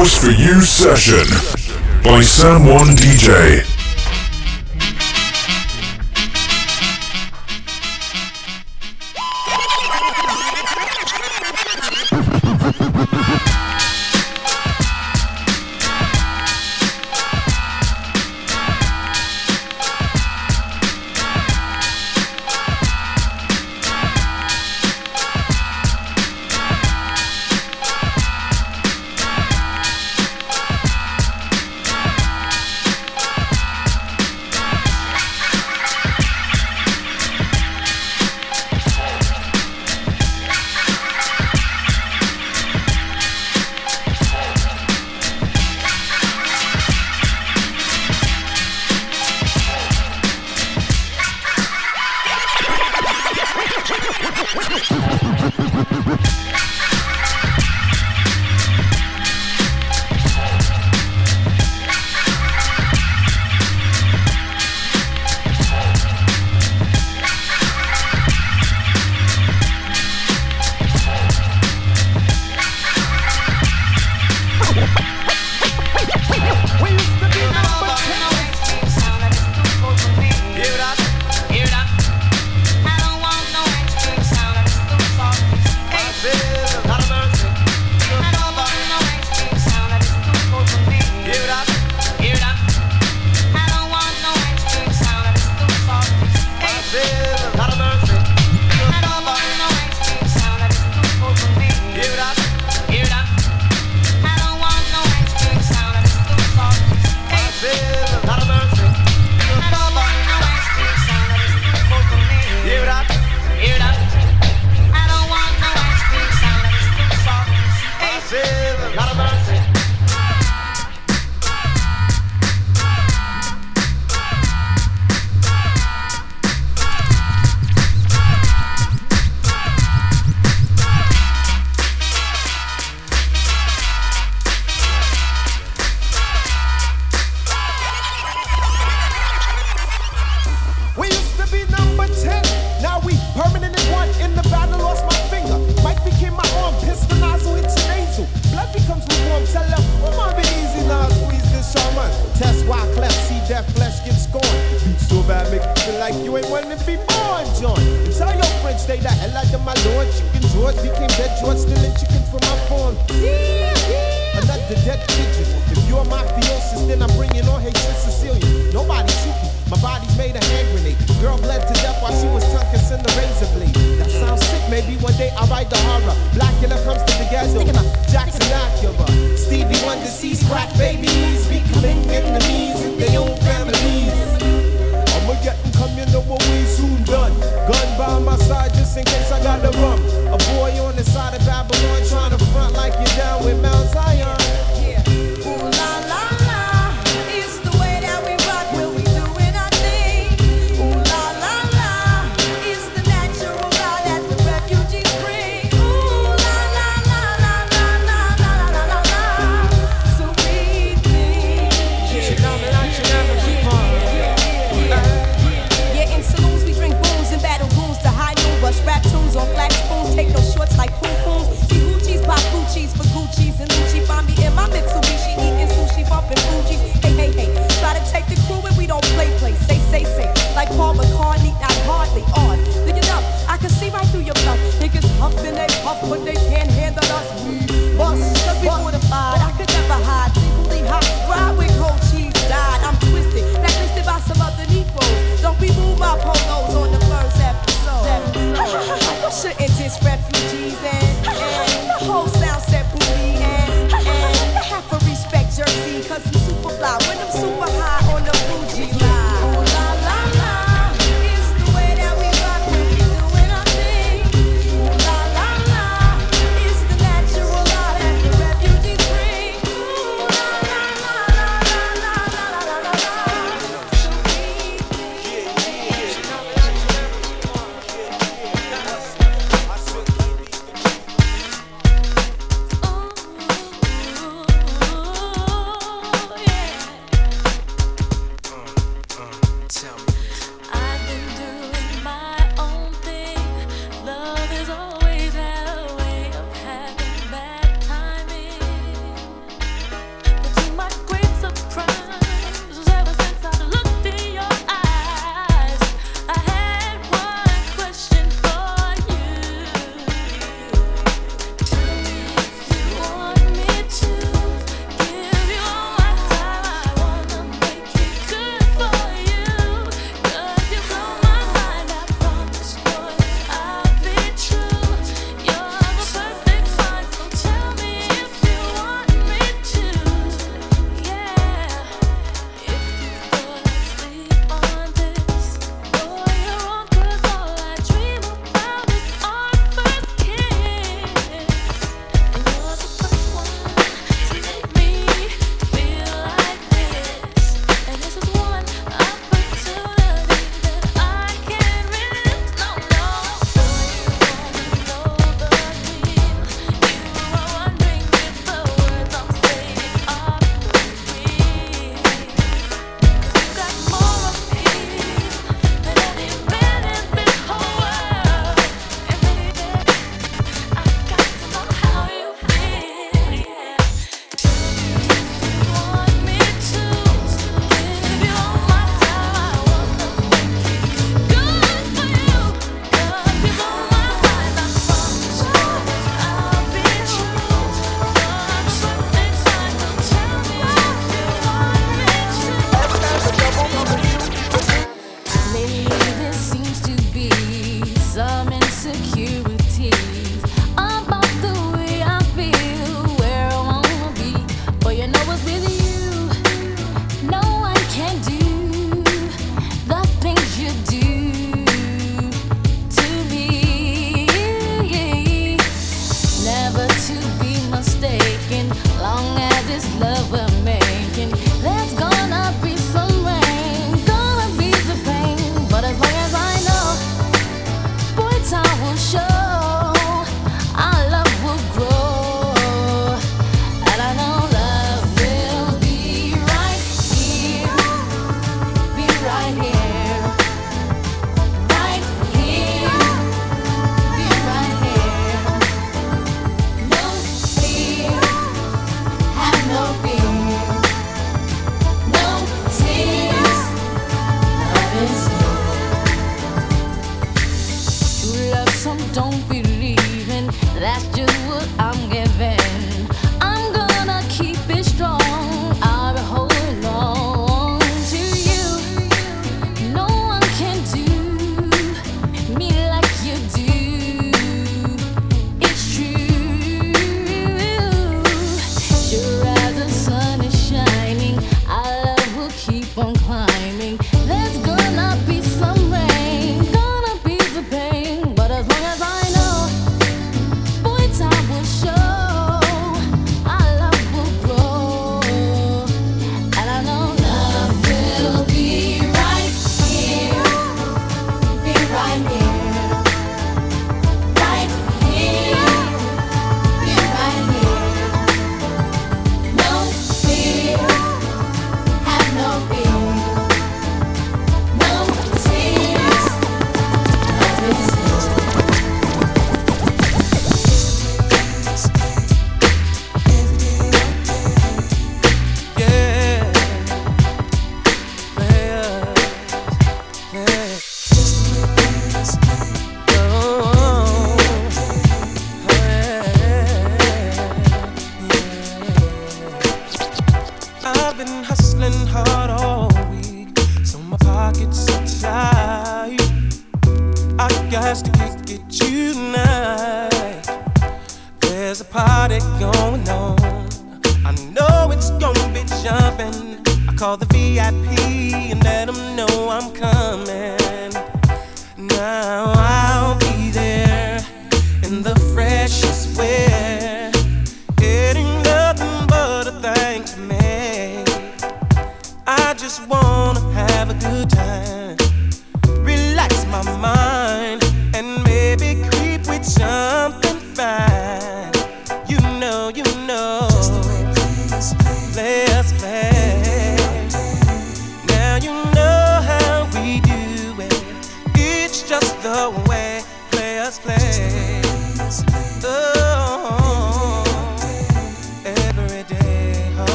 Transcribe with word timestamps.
House 0.00 0.16
for 0.16 0.30
You 0.30 0.62
session 0.62 1.28
by 2.02 2.22
Sam 2.22 2.64
One 2.64 2.96
DJ. 2.96 3.79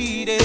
it 0.00 0.37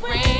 friend. 0.00 0.31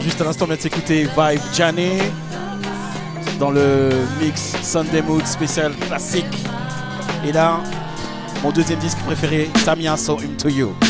On 0.00 0.46
vient 0.46 0.56
de 0.56 0.60
s'écouter 0.60 1.02
Vibe 1.04 1.40
Janet 1.54 2.02
dans 3.38 3.50
le 3.50 3.90
mix 4.20 4.56
Sunday 4.62 5.02
Mood 5.02 5.26
spécial 5.26 5.74
classique. 5.76 6.24
Et 7.26 7.32
là, 7.32 7.60
mon 8.42 8.50
deuxième 8.50 8.78
disque 8.78 8.98
préféré, 8.98 9.50
Tamia 9.64 9.96
So 9.96 10.18
Into 10.18 10.48
You. 10.48 10.89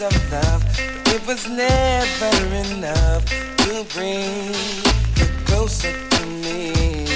Of 0.00 0.32
love, 0.32 0.62
but 1.04 1.14
it 1.14 1.26
was 1.26 1.48
never 1.48 2.32
enough 2.68 3.24
to 3.56 3.86
bring 3.94 4.52
you 5.16 5.26
closer 5.46 5.92
to 6.10 6.26
me. 6.26 7.06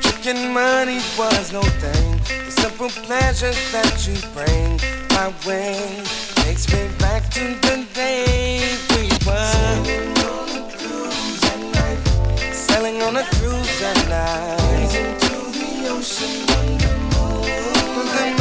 Tricking 0.00 0.54
money 0.54 1.00
was 1.18 1.52
no 1.52 1.60
thing. 1.62 2.20
The 2.46 2.50
simple 2.50 2.88
pleasures 2.88 3.58
that 3.72 4.06
you 4.06 4.16
bring 4.32 4.80
my 5.10 5.28
way 5.46 6.02
takes 6.36 6.72
me 6.72 6.88
back 6.98 7.28
to 7.32 7.44
the 7.66 7.86
day 7.92 8.76
we 8.90 9.08
were 9.26 9.52
sailing 9.52 10.16
on 10.24 10.56
a 10.56 10.72
cruise 10.78 11.44
at 11.44 11.60
night, 11.74 12.54
sailing 12.54 13.02
on 13.02 13.16
a 13.16 13.24
cruise 13.36 13.82
at 13.82 14.08
night, 14.08 14.90
to 15.20 15.34
the 15.58 15.88
ocean 15.90 16.50
under 16.58 16.88
the 16.88 18.35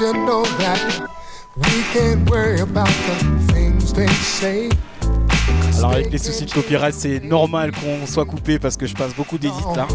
Don't 0.00 0.16
you 0.16 0.24
know 0.24 0.44
that 0.58 0.78
we 1.56 1.82
can't 1.92 2.30
worry 2.30 2.60
about 2.60 2.88
the 2.88 3.52
things 3.52 3.92
they 3.92 4.08
say? 4.08 4.70
Alors 5.76 5.92
avec 5.92 6.10
les 6.10 6.16
soucis 6.16 6.46
de 6.46 6.50
copyright, 6.50 6.94
c'est 6.94 7.20
normal 7.22 7.70
qu'on 7.72 8.06
soit 8.06 8.24
coupé 8.24 8.58
parce 8.58 8.78
que 8.78 8.86
je 8.86 8.94
passe 8.94 9.14
beaucoup 9.14 9.36
d'édits 9.36 9.54
là. 9.76 9.86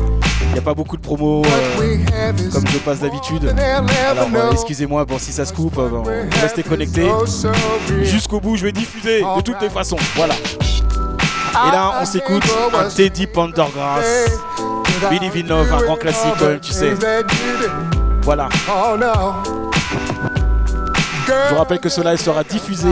Il 0.42 0.54
n'y 0.54 0.60
a 0.60 0.62
pas 0.62 0.76
beaucoup 0.76 0.96
de 0.96 1.02
promos 1.02 1.42
euh, 1.44 2.32
comme 2.54 2.68
je 2.68 2.78
passe 2.80 3.00
d'habitude. 3.00 3.56
Alors 3.58 4.30
euh, 4.36 4.52
excusez-moi 4.52 5.06
bon 5.06 5.18
si 5.18 5.32
ça 5.32 5.44
se 5.44 5.54
coupe, 5.54 5.80
euh, 5.80 5.90
bon, 5.90 6.04
restez 6.40 6.62
connectés. 6.62 7.10
Oh. 7.10 7.26
Jusqu'au 8.04 8.40
bout, 8.40 8.58
je 8.58 8.64
vais 8.66 8.72
diffuser 8.72 9.22
de 9.22 9.42
toutes 9.42 9.62
les 9.62 9.70
façons. 9.70 9.98
Voilà. 10.16 10.36
Et 10.36 11.72
là, 11.72 11.94
on 12.00 12.06
s'écoute 12.06 12.44
un 12.78 12.90
Teddy 12.90 13.26
Pendergrass. 13.26 14.06
Believe 15.10 15.44
in 15.44 15.48
Love, 15.48 15.74
un 15.74 15.82
grand 15.82 15.96
classique 15.96 16.34
quand 16.38 16.50
même, 16.50 16.60
tu 16.60 16.74
sais. 16.74 16.94
Voilà. 18.22 18.50
Je 21.28 21.50
vous 21.54 21.58
rappelle 21.58 21.80
que 21.80 21.90
ce 21.90 22.02
live 22.02 22.20
sera 22.20 22.44
diffusé 22.44 22.90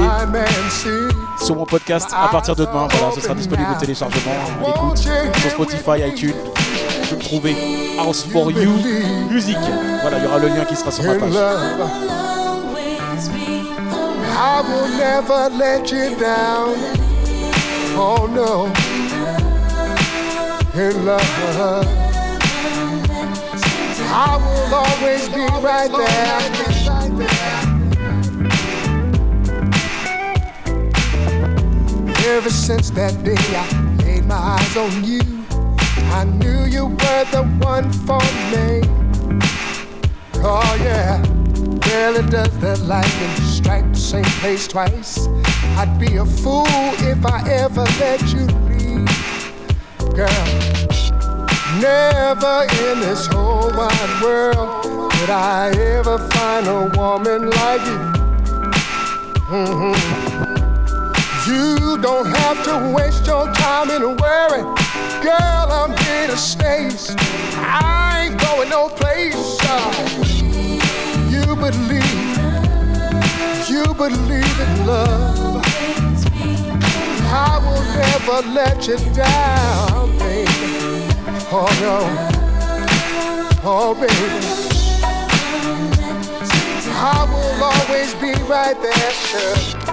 sur 1.43 1.55
mon 1.55 1.65
podcast 1.65 2.09
à 2.15 2.27
partir 2.29 2.55
de 2.55 2.65
demain. 2.65 2.87
Voilà, 2.91 3.13
ce 3.13 3.21
sera 3.21 3.35
disponible 3.35 3.69
au 3.75 3.79
téléchargement, 3.79 4.31
à 4.61 4.95
sur 4.95 5.51
Spotify, 5.51 6.07
iTunes. 6.07 6.33
Vous 7.09 7.15
pouvez 7.15 7.15
me 7.15 7.21
trouver 7.21 7.55
House 7.99 8.25
for 8.31 8.51
You 8.51 8.71
Music. 9.29 9.57
Voilà, 10.01 10.17
il 10.17 10.23
y 10.23 10.27
aura 10.27 10.39
le 10.39 10.47
lien 10.47 10.65
qui 10.65 10.75
sera 10.75 10.91
sur 10.91 11.03
ma 11.03 11.15
page. 11.15 11.33
I 14.35 14.61
will 14.67 14.89
never 14.97 15.49
let 15.57 15.91
you 15.91 16.15
down. 16.19 16.75
Oh 17.95 18.27
no. 18.27 18.67
In 20.75 21.05
love. 21.05 21.87
I 24.15 24.37
will 24.37 24.73
always 24.73 25.29
be 25.29 25.45
right 25.61 25.91
there. 25.91 26.62
Ever 32.25 32.49
since 32.49 32.89
that 32.91 33.21
day 33.23 33.35
I 33.35 33.67
laid 34.03 34.25
my 34.25 34.35
eyes 34.35 34.77
on 34.77 35.03
you, 35.03 35.21
I 36.13 36.23
knew 36.23 36.63
you 36.65 36.85
were 36.87 37.25
the 37.31 37.43
one 37.59 37.91
for 37.91 38.23
me. 38.51 38.81
Oh 40.41 40.75
yeah, 40.81 41.21
really 41.91 42.27
does 42.29 42.57
the 42.59 42.77
lightning 42.85 43.35
strike 43.45 43.91
the 43.91 43.99
same 43.99 44.31
place 44.39 44.67
twice? 44.69 45.27
I'd 45.77 45.99
be 45.99 46.15
a 46.15 46.25
fool 46.25 46.65
if 47.11 47.25
I 47.25 47.43
ever 47.49 47.85
let 47.99 48.21
you 48.31 48.45
leave, 48.71 49.07
girl. 50.15 50.45
Never 51.81 52.63
in 52.87 53.01
this 53.01 53.27
whole 53.27 53.69
wide 53.71 54.21
world 54.23 55.11
could 55.11 55.29
I 55.29 55.71
ever 55.97 56.17
find 56.29 56.67
a 56.67 56.89
woman 56.97 57.49
like 57.49 57.85
you. 57.85 57.99
Mhm. 59.51 60.62
You 61.45 61.97
don't 61.97 62.25
have 62.25 62.63
to 62.63 62.93
waste 62.95 63.27
your 63.27 63.51
time 63.51 63.89
in 63.89 64.15
worry. 64.15 64.61
Girl, 65.21 65.67
I'm 65.69 65.91
here 66.05 66.27
to 66.27 66.37
stay. 66.37 66.89
I 67.57 68.27
ain't 68.27 68.39
going 68.39 68.69
no 68.69 68.87
place. 68.87 69.59
You 71.29 71.43
believe, 71.57 72.37
you 73.69 73.93
believe 73.93 74.59
in 74.61 74.87
love. 74.87 75.61
I 77.27 77.59
will 77.59 77.83
never 77.99 78.47
let 78.53 78.87
you 78.87 78.97
down, 79.13 80.17
baby. 80.19 80.47
Oh 81.51 81.67
no, 81.81 81.99
oh 83.65 83.93
baby. 83.95 84.63
I 86.95 87.25
will 87.29 87.63
always 87.65 88.13
be 88.15 88.31
right 88.49 88.81
there, 88.81 89.11
sure. 89.11 89.92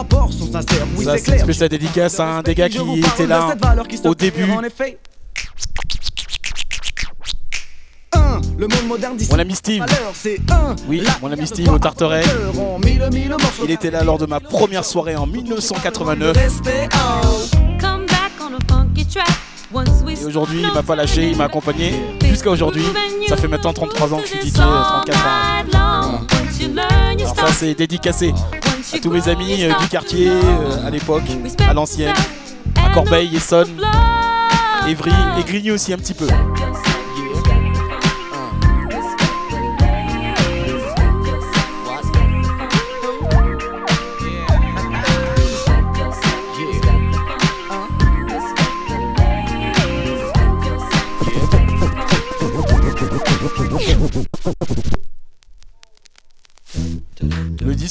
Rapports 0.00 0.32
sont 0.32 0.50
sincères. 0.50 0.86
Oui, 0.96 1.04
Ça, 1.04 1.12
c'est 1.12 1.18
c'est 1.18 1.26
une 1.26 1.32
clair. 1.34 1.44
spéciale 1.44 1.68
dédicace 1.68 2.20
à 2.20 2.26
un 2.38 2.42
des 2.42 2.54
gars 2.54 2.68
qui 2.68 2.78
était 2.78 3.26
là 3.26 3.54
au 4.04 4.14
début. 4.14 4.50
En 4.50 4.62
effet. 4.62 4.98
Un, 8.12 8.40
le 8.58 8.66
monde 8.66 8.86
moderne 8.88 9.16
dit 9.16 9.28
Mon 9.30 9.38
ami 9.38 9.54
Steve. 9.54 9.84
c'est. 10.14 10.38
Oui, 10.88 11.00
La 11.00 11.12
mon 11.20 11.28
ami 11.28 11.36
guerre 11.36 11.50
de 11.50 11.54
Steve 11.54 11.68
au 11.68 13.38
morceaux 13.38 13.64
Il 13.64 13.70
était 13.70 13.90
là 13.90 14.02
lors 14.02 14.18
de 14.18 14.26
ma 14.26 14.40
première 14.40 14.84
soirée 14.84 15.16
en 15.16 15.26
1989. 15.26 16.36
Respect, 16.36 16.88
oh. 16.94 17.26
Come 17.78 18.06
back 18.06 18.32
on 18.40 18.54
a 18.54 18.58
funky 18.74 19.06
track. 19.06 19.28
Once 19.72 20.02
we 20.04 20.20
Et 20.20 20.24
aujourd'hui, 20.24 20.62
il 20.62 20.72
m'a 20.74 20.82
pas 20.82 20.96
lâché, 20.96 21.30
il 21.30 21.36
m'a 21.36 21.44
accompagné 21.44 21.94
jusqu'à 22.22 22.50
aujourd'hui. 22.50 22.82
Ça 23.28 23.36
fait 23.36 23.46
maintenant 23.46 23.72
33 23.72 24.14
ans 24.14 24.18
que 24.18 24.26
je 24.26 24.38
suis 24.40 24.50
DJ, 24.50 24.54
34 24.54 25.26
ans. 25.76 26.26
Alors 27.20 27.36
ça, 27.36 27.52
c'est 27.52 27.74
dédicacé 27.74 28.32
à 28.92 28.98
tous 28.98 29.10
mes 29.10 29.28
amis 29.28 29.64
euh, 29.64 29.72
du 29.80 29.88
quartier, 29.88 30.28
euh, 30.28 30.86
à 30.86 30.90
l'époque, 30.90 31.22
à 31.68 31.74
l'ancienne, 31.74 32.14
à 32.84 32.92
Corbeil, 32.92 33.34
Essonne, 33.36 33.80
Évry 34.88 35.12
et 35.38 35.44
Grigny 35.44 35.70
aussi 35.70 35.92
un 35.92 35.98
petit 35.98 36.14
peu. 36.14 36.26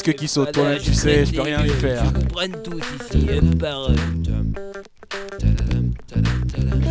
Disque 0.09 0.19
qui 0.21 0.27
saute, 0.27 0.51
toi 0.53 0.75
tu 0.81 0.93
sais, 0.93 1.23
je 1.25 1.33
peux 1.33 1.41
rien 1.41 1.63
y 1.63 1.69
faire. 1.69 2.03
comprennent 2.11 2.57
tous 2.63 2.79
ici, 2.79 3.27
un 3.31 3.57
par. 3.57 3.89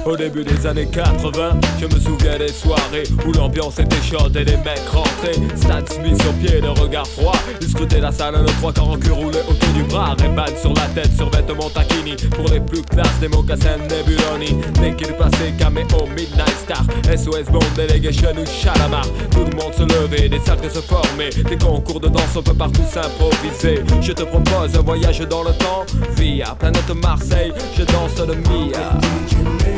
Au 0.08 0.16
début 0.16 0.42
des 0.42 0.66
années 0.66 0.86
80, 0.86 1.60
je 1.78 1.84
me 1.84 2.00
souviens 2.00 2.38
des 2.38 2.48
soirées 2.48 3.02
où 3.26 3.32
l'ambiance 3.32 3.78
était 3.78 4.00
chaude 4.00 4.34
et 4.36 4.44
les 4.44 4.56
mecs 4.56 4.88
rentraient. 4.90 5.34
Stan 5.54 5.84
Smith 5.86 6.22
sur 6.22 6.32
pied, 6.32 6.62
le 6.62 6.70
regard 6.70 7.06
froid. 7.06 7.36
Ils 7.60 7.68
scrutaient 7.68 8.00
la 8.00 8.10
salle, 8.10 8.36
le 8.40 8.46
trois 8.58 8.72
quarts 8.72 8.88
en 8.88 8.96
cul 8.96 9.10
roulé 9.10 9.38
autour 9.46 9.68
du 9.74 9.82
bras. 9.82 10.14
Ray-Ban 10.18 10.56
sur 10.58 10.72
la 10.72 10.86
tête, 10.94 11.14
sur 11.14 11.28
vêtements 11.28 11.68
taquini. 11.68 12.16
Pour 12.34 12.46
les 12.48 12.60
plus 12.60 12.80
classes, 12.80 13.20
des 13.20 13.28
mocassins 13.28 13.76
Nebuloni. 13.76 14.56
Dès 14.80 14.96
qu'il 14.96 15.14
passait, 15.14 15.52
caméo, 15.58 16.06
Midnight 16.16 16.56
Star. 16.56 16.84
SOS 17.04 17.50
Bond, 17.52 17.58
Delegation 17.76 18.30
ou 18.30 18.46
Chalamar. 18.46 19.04
Tout 19.30 19.44
le 19.44 19.56
monde 19.56 19.74
se 19.74 19.82
levait, 19.82 20.30
des 20.30 20.40
cercles 20.40 20.70
se 20.70 20.80
formaient. 20.80 21.28
Des 21.28 21.58
concours 21.58 22.00
de 22.00 22.08
danse, 22.08 22.34
on 22.34 22.42
peut 22.42 22.54
partout 22.54 22.84
s'improviser. 22.90 23.82
Je 24.00 24.12
te 24.12 24.22
propose 24.22 24.74
un 24.74 24.82
voyage 24.82 25.20
dans 25.28 25.42
le 25.42 25.52
temps. 25.52 25.84
Via 26.16 26.54
planète 26.58 26.94
Marseille, 26.94 27.52
je 27.76 27.82
danse 27.82 28.18
le 28.26 28.36
Mia. 28.36 29.77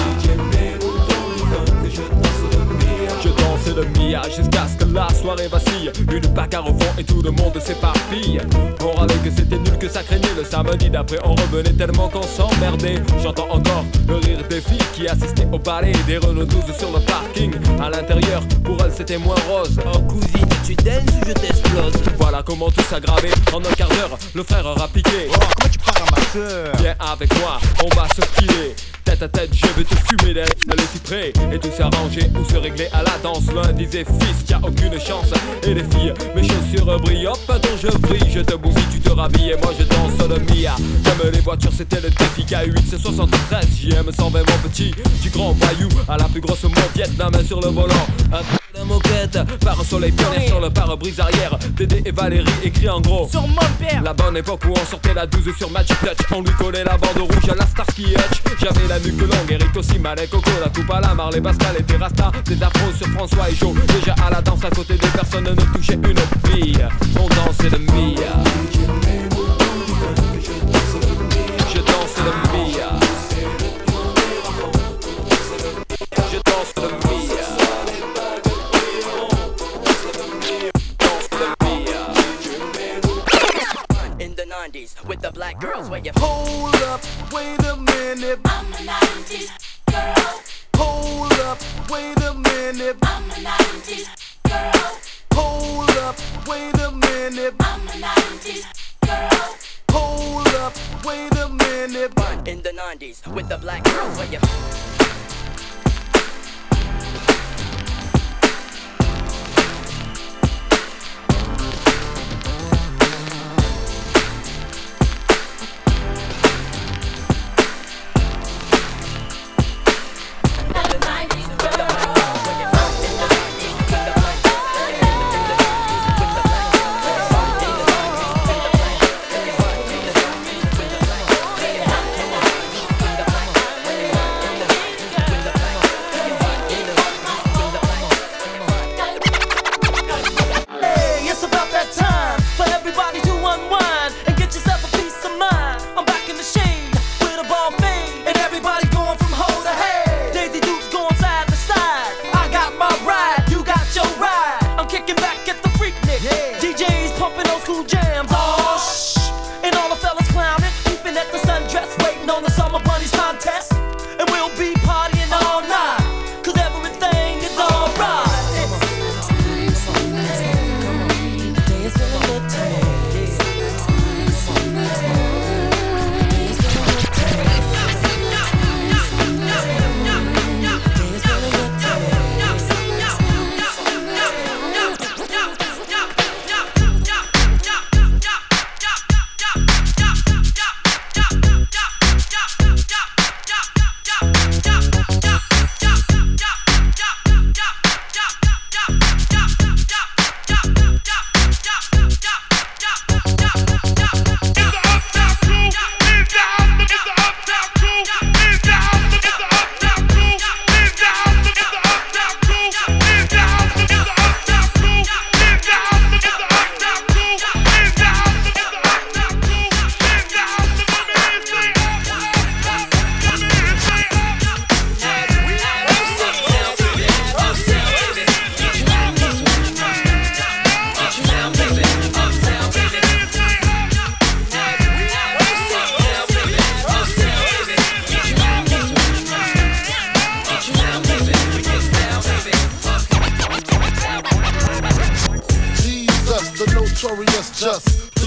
Jusqu'à 4.25 4.67
ce 4.67 4.83
que 4.83 4.91
la 4.91 5.07
soirée 5.13 5.47
vacille. 5.47 5.91
Une 6.11 6.27
bagarre 6.33 6.67
au 6.67 6.77
fond 6.77 6.93
et 6.97 7.03
tout 7.03 7.21
le 7.21 7.31
monde 7.31 7.57
s'éparpille. 7.59 8.39
On 8.81 8.91
râlait 8.99 9.13
que 9.23 9.31
c'était 9.31 9.57
nul, 9.57 9.77
que 9.79 9.87
ça 9.87 10.03
craignait. 10.03 10.35
Le 10.35 10.43
samedi 10.43 10.89
d'après, 10.89 11.19
on 11.23 11.31
revenait 11.31 11.73
tellement 11.73 12.09
qu'on 12.09 12.21
s'emmerdait. 12.23 13.01
J'entends 13.21 13.49
encore 13.49 13.85
le 14.07 14.15
rire 14.15 14.39
des 14.49 14.61
filles 14.61 14.83
qui 14.93 15.07
assistaient 15.07 15.47
au 15.51 15.59
ballet 15.59 15.93
des 16.07 16.17
Renault 16.17 16.45
12 16.45 16.75
sur 16.77 16.91
le 16.91 16.99
parking. 17.05 17.53
À 17.81 17.89
l'intérieur, 17.89 18.41
pour 18.63 18.77
elles, 18.83 18.91
c'était 18.95 19.17
moins 19.17 19.39
rose. 19.49 19.79
Oh 19.85 19.99
cousine, 19.99 20.47
tu 20.65 20.75
danses 20.75 21.15
ou 21.21 21.27
je 21.27 21.33
t'explose 21.33 21.93
Voilà 22.17 22.43
comment 22.43 22.69
tout 22.69 22.83
s'aggravait. 22.89 23.31
En 23.53 23.59
un 23.59 23.73
quart 23.77 23.89
d'heure, 23.89 24.17
le 24.33 24.43
frère 24.43 24.65
aura 24.65 24.87
piqué. 24.89 25.29
Oh, 25.29 25.35
comment 25.35 25.71
tu 25.71 25.79
parles 25.79 26.07
à 26.07 26.11
ma 26.11 26.20
Viens 26.33 26.95
avec 26.99 27.37
moi, 27.39 27.59
on 27.83 27.93
va 27.93 28.07
se 28.15 28.21
filer. 28.39 28.73
Tête 29.03 29.21
à 29.21 29.27
tête, 29.27 29.49
je 29.53 29.67
vais 29.75 29.83
te 29.83 29.95
fumer 29.95 30.33
derrière 30.33 30.55
le 30.69 30.83
cyprès. 30.93 31.33
Et 31.51 31.59
tout 31.59 31.69
s'arranger 31.75 32.29
ou 32.39 32.49
se 32.49 32.55
régler 32.55 32.87
à 32.93 33.03
la 33.03 33.17
danse. 33.21 33.51
L'un 33.53 33.73
disait 33.73 34.05
fils, 34.05 34.49
y 34.49 34.53
a 34.53 34.59
aucune 34.59 34.97
chance. 34.97 35.27
Et 35.63 35.73
les 35.73 35.83
filles, 35.83 36.13
mes 36.33 36.43
chaussures 36.43 36.99
brillent. 37.01 37.27
Hop, 37.27 37.39
dont 37.47 37.77
je 37.81 37.97
brille, 37.97 38.31
je 38.33 38.39
te 38.39 38.55
bousille, 38.55 38.87
tu 38.93 39.01
te 39.01 39.09
rhabilles. 39.09 39.51
Et 39.51 39.57
moi 39.57 39.73
je 39.77 39.83
danse 39.83 40.29
le 40.29 40.39
Mia. 40.53 40.75
Comme 41.03 41.29
les 41.29 41.41
voitures, 41.41 41.73
c'était 41.75 41.99
le 41.99 42.09
défi 42.09 42.43
K8, 42.43 42.81
c'est 42.89 43.01
73. 43.01 43.65
JM 43.65 44.11
120, 44.11 44.39
mon 44.39 44.69
petit. 44.69 44.93
Du 45.21 45.29
grand 45.31 45.51
voyou 45.51 45.89
à 46.07 46.17
la 46.17 46.25
plus 46.25 46.39
grosse 46.39 46.63
la 47.19 47.29
main 47.29 47.43
sur 47.43 47.59
le 47.59 47.67
volant. 47.67 48.07
De 48.81 48.87
moquette, 48.87 49.37
par 49.63 49.79
un 49.79 49.83
soleil 49.83 50.11
pionnier 50.11 50.47
sur 50.47 50.59
le 50.59 50.71
pare-brise 50.71 51.19
arrière. 51.19 51.55
Dédé 51.75 52.01
et 52.03 52.11
Valérie 52.11 52.47
écrit 52.63 52.89
en 52.89 52.99
gros. 52.99 53.27
Sur 53.29 53.47
mon 53.47 53.55
père. 53.79 54.01
La 54.03 54.13
bonne 54.13 54.37
époque 54.37 54.61
où 54.65 54.71
on 54.71 54.85
sortait 54.85 55.13
la 55.13 55.27
12 55.27 55.55
sur 55.55 55.69
Magic 55.69 55.95
Touch. 55.99 56.25
On 56.31 56.41
lui 56.41 56.51
collait 56.53 56.83
la 56.83 56.97
bande 56.97 57.29
rouge 57.31 57.49
à 57.51 57.55
la 57.55 57.65
Starsky 57.67 58.05
Hutch. 58.05 58.41
J'avais 58.59 58.87
la 58.87 58.99
nuque 58.99 59.21
longue, 59.21 59.51
Eric 59.51 59.75
aussi, 59.75 59.99
Malek, 59.99 60.31
Coco 60.31 60.49
La 60.59 60.69
coupe 60.69 60.89
à 60.89 60.99
la 60.99 61.13
Marley, 61.13 61.41
Pascal 61.41 61.75
et 61.77 61.83
Terrasta. 61.83 62.31
Des 62.45 62.63
afros 62.63 62.91
sur 62.97 63.07
François 63.09 63.49
et 63.51 63.55
Joe. 63.55 63.75
Déjà 63.99 64.15
à 64.25 64.31
la 64.31 64.41
danse 64.41 64.65
à 64.65 64.69
côté 64.71 64.95
des 64.95 65.07
personnes 65.09 65.43
ne 65.43 65.77
touchait 65.77 65.93
une 65.93 66.51
fille. 66.51 66.87
On 67.19 67.27
dansait 67.27 67.69
le 67.69 67.77
Mia 67.77 69.10
girls, 85.59 85.89
where 85.89 85.99
you 85.99 86.11
Hold 86.17 86.75
up, 86.75 87.01
wait 87.31 87.59
a 87.65 87.75
minute. 87.75 88.39
I'm 88.45 88.65
a 88.73 88.77
90s 88.77 89.51
girl. 89.91 90.41
Hold 90.75 91.33
up, 91.33 91.59
wait 91.89 92.17
a 92.23 92.33
minute. 92.33 92.97
I'm 93.03 93.29
a 93.29 93.33
90s 93.33 94.07
girl. 94.49 94.99
Hold 95.33 95.89
up, 95.91 96.15
wait 96.47 96.73
a 96.81 96.91
minute. 96.91 97.53
I'm 97.59 97.87
a 97.87 97.91
90s 97.91 98.65
girl. 99.05 99.57
Hold 99.91 100.47
up, 100.55 100.73
wait 101.05 101.37
a 101.37 101.49
minute. 101.49 102.13
in 102.47 102.61
the 102.63 102.71
90s 102.71 103.27
with 103.33 103.47
the 103.47 103.57
black 103.57 103.83
girls, 103.83 104.17
where 104.17 104.27
you 104.27 104.39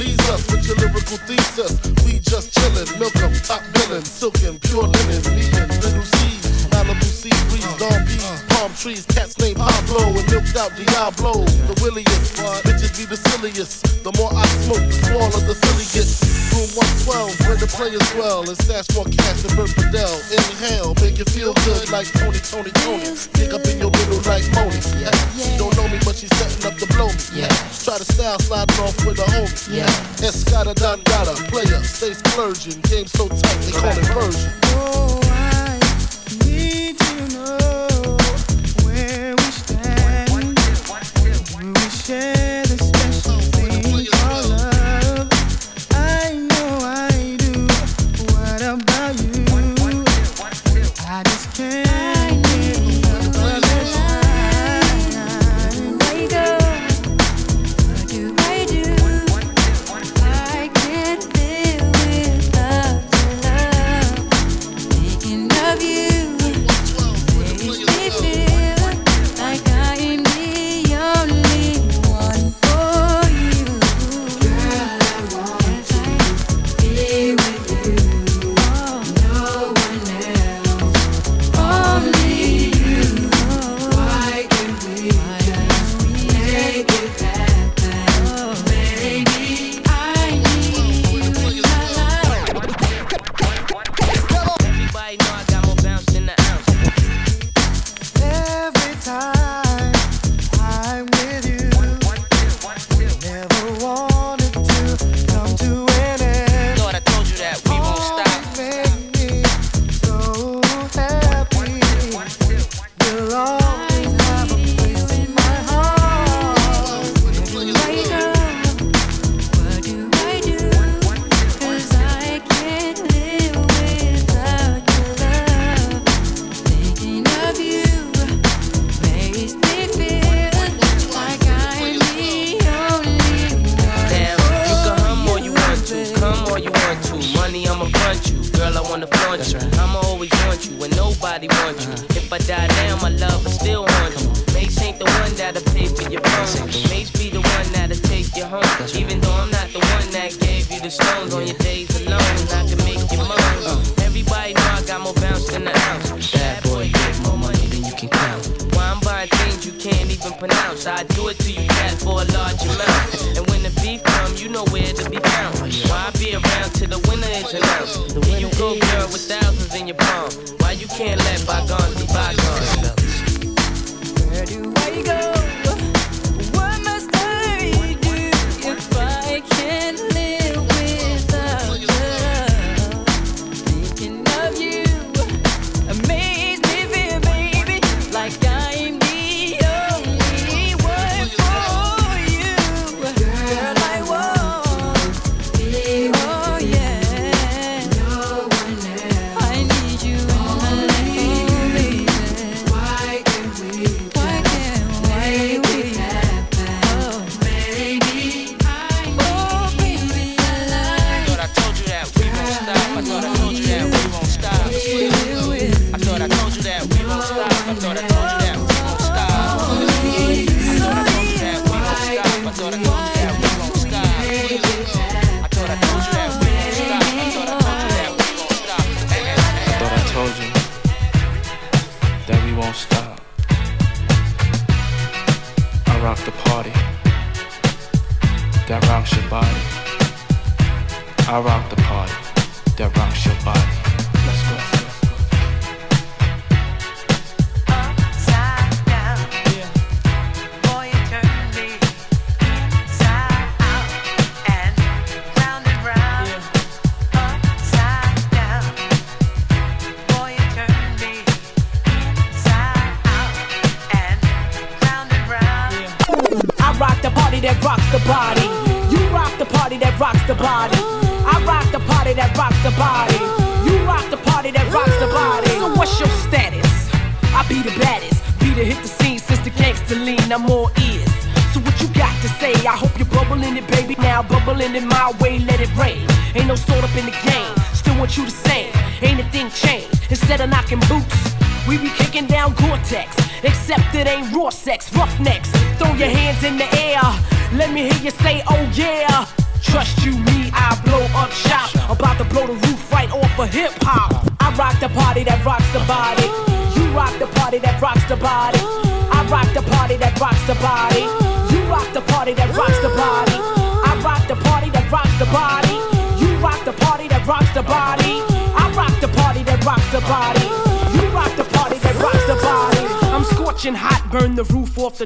Please 0.05 0.29
us 0.29 0.53
with 0.53 0.67
your 0.67 0.77
lyrical 0.77 1.17
thesis. 1.25 1.81
We 2.05 2.19
just 2.19 2.53
chillin', 2.53 3.01
milk 3.01 3.17
'em, 3.17 3.33
top 3.41 3.63
billin', 3.73 4.05
silkin', 4.05 4.59
pure 4.61 4.83
linen, 4.83 5.23
needin', 5.33 5.81
little 5.81 6.05
seeds, 6.05 6.67
Malibu 6.69 7.05
sea 7.09 7.33
breeze, 7.49 7.65
dawn 7.81 8.05
peas, 8.05 8.44
palm 8.55 8.73
trees, 8.75 9.05
cats 9.07 9.39
named 9.39 9.59
Pablo, 9.59 10.15
and 10.15 10.27
milked 10.31 10.57
out 10.57 10.71
Diablo. 10.77 11.45
The 11.69 11.77
williest, 11.83 12.39
bitches 12.65 12.95
be 12.97 13.05
the 13.05 13.17
silliest. 13.17 14.05
The 14.05 14.13
more 14.19 14.31
I 14.33 14.47
smoke, 14.65 14.85
the 14.87 14.97
smaller 15.07 15.41
the 15.43 15.55
silly 15.55 15.87
gets. 15.91 16.23
Room 16.55 16.71
112, 16.79 17.51
where 17.51 17.59
the 17.59 17.67
players 17.67 18.05
dwell, 18.15 18.47
and 18.47 18.55
stash 18.55 18.87
more 18.95 19.09
cash 19.11 19.43
than 19.43 19.57
Bert 19.59 19.71
Fidel. 19.75 20.15
Inhale, 20.31 20.95
make 21.03 21.19
you 21.19 21.27
feel 21.27 21.53
good 21.67 21.91
like 21.91 22.07
Tony, 22.15 22.39
Tony, 22.39 22.71
Tony. 22.85 23.11
Dig 23.35 23.51
up 23.51 23.65
in 23.67 23.83
your 23.83 23.91
middle 23.91 24.23
like 24.31 24.47
Moni. 24.55 24.79
Yeah. 25.03 25.11
She 25.35 25.59
don't 25.59 25.75
know 25.75 25.89
me, 25.91 25.99
but 26.07 26.15
she's 26.15 26.31
setting 26.39 26.63
up 26.71 26.79
to 26.79 26.87
blow 26.95 27.11
me. 27.11 27.43
Yeah. 27.43 27.51
Try 27.83 27.99
to 27.99 28.07
style 28.07 28.39
sliding 28.39 28.79
off 28.79 28.95
with 29.03 29.19
a 29.19 29.27
homie. 29.35 29.83
Yeah. 29.83 29.91
Escada 30.23 30.75
Dondada, 30.79 31.35
player, 31.51 31.83
stay 31.83 32.15
splurging. 32.15 32.79
Game 32.87 33.07
so 33.11 33.27
tight, 33.27 33.59
they 33.67 33.75
call 33.75 33.99
it 33.99 34.07
version. 34.15 34.53
Oh, 34.79 35.19
I 35.27 35.81
need 36.47 36.99
to 36.99 37.15
know 37.35 37.84
share 42.05 42.34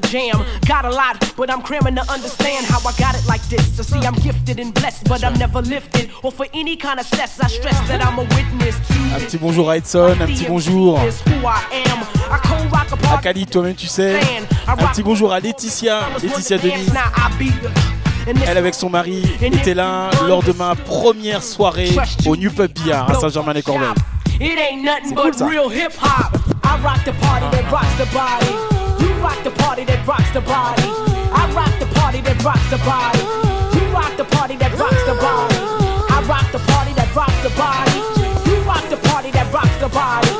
jam. 0.01 0.43
Got 0.67 0.85
a 0.85 0.89
lot, 0.89 1.19
but 1.35 1.49
I'm 1.49 1.61
cramming 1.61 1.95
to 1.95 2.01
understand 2.11 2.65
how 2.67 2.79
I 2.79 2.93
got 2.97 3.15
it 3.15 3.25
like 3.27 3.41
this. 3.49 3.75
To 3.77 3.83
see 3.83 3.99
a. 4.05 4.11
Un 9.15 9.19
petit 9.19 9.37
bonjour 9.37 9.69
à 9.69 9.77
Edson, 9.77 10.15
un 10.21 10.25
petit 10.25 10.45
bonjour 10.47 10.99
à 13.11 13.17
Kali, 13.21 13.45
toi-même 13.45 13.75
tu 13.75 13.87
sais. 13.87 14.19
Un 14.67 14.75
petit 14.75 15.03
bonjour 15.03 15.33
à 15.33 15.39
Laetitia, 15.39 16.01
Laetitia 16.21 16.57
Denis. 16.57 16.89
Elle 18.47 18.57
avec 18.57 18.75
son 18.75 18.89
mari 18.89 19.23
était 19.41 19.73
là 19.73 20.09
lors 20.27 20.43
de 20.43 20.51
ma 20.51 20.75
première 20.75 21.41
soirée 21.41 21.95
au 22.25 22.35
New 22.35 22.51
Pub 22.51 22.71
à 22.91 23.13
Saint-Germain-les-Corbeilles. 23.15 23.87
rock 29.21 29.43
the 29.43 29.51
party 29.51 29.83
that 29.85 30.05
rocks 30.07 30.31
the 30.31 30.41
body. 30.41 30.83
I 31.31 31.51
rock 31.53 31.73
the 31.79 31.87
party 31.99 32.21
that 32.21 32.41
rocks 32.43 32.69
the 32.69 32.77
body. 32.87 33.19
You 33.75 33.85
rock 33.93 34.15
the 34.17 34.25
party 34.25 34.55
that 34.57 34.71
rocks 34.79 35.03
the 35.05 35.15
body. 35.15 35.59
I 36.09 36.23
rock 36.27 36.51
the 36.51 36.59
party 36.71 36.93
that 36.93 37.13
rocks 37.15 37.39
the 37.43 37.51
body. 37.55 37.99
You 38.49 38.57
rock 38.63 38.85
the 38.89 38.97
party 39.09 39.31
that 39.31 39.51
rocks 39.53 39.77
the 39.79 39.89
body. 39.89 40.31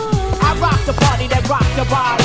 I 0.42 0.58
rock 0.60 0.80
the 0.86 0.94
party 0.94 1.28
that 1.28 1.48
rocks 1.48 1.76
the 1.76 1.86
body. 1.86 2.19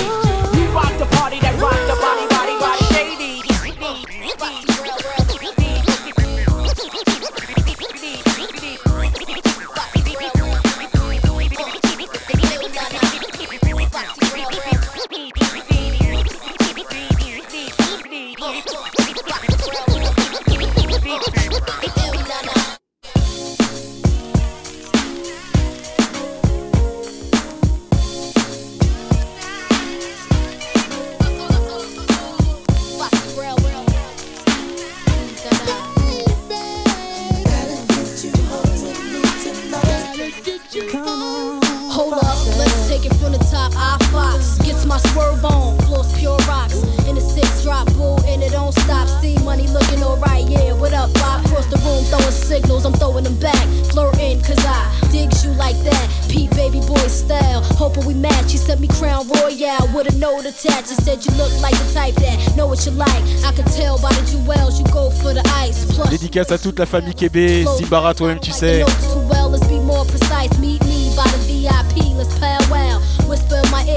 dédicace 66.34 66.52
à 66.52 66.58
toute 66.58 66.78
la 66.78 66.86
famille 66.86 67.14
Québec. 67.14 67.66
Zibara, 67.76 68.14
toi-même, 68.14 68.40
tu 68.40 68.50
sais. 68.50 68.84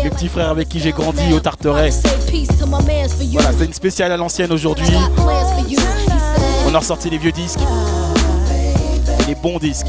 Mes 0.04 0.10
petits 0.10 0.28
frères 0.28 0.50
avec 0.50 0.70
qui 0.70 0.80
j'ai 0.80 0.92
grandi 0.92 1.34
au 1.34 1.40
Tarteret. 1.40 1.90
Voilà, 3.32 3.52
c'est 3.58 3.66
une 3.66 3.74
spéciale 3.74 4.12
à 4.12 4.18
l'ancienne 4.18 4.52
aujourd'hui. 4.52 4.88
On 6.68 6.76
a 6.76 6.80
ressorti 6.80 7.10
les 7.10 7.18
vieux 7.18 7.32
disques, 7.32 7.60
les 9.28 9.36
bons 9.36 9.58
disques. 9.58 9.88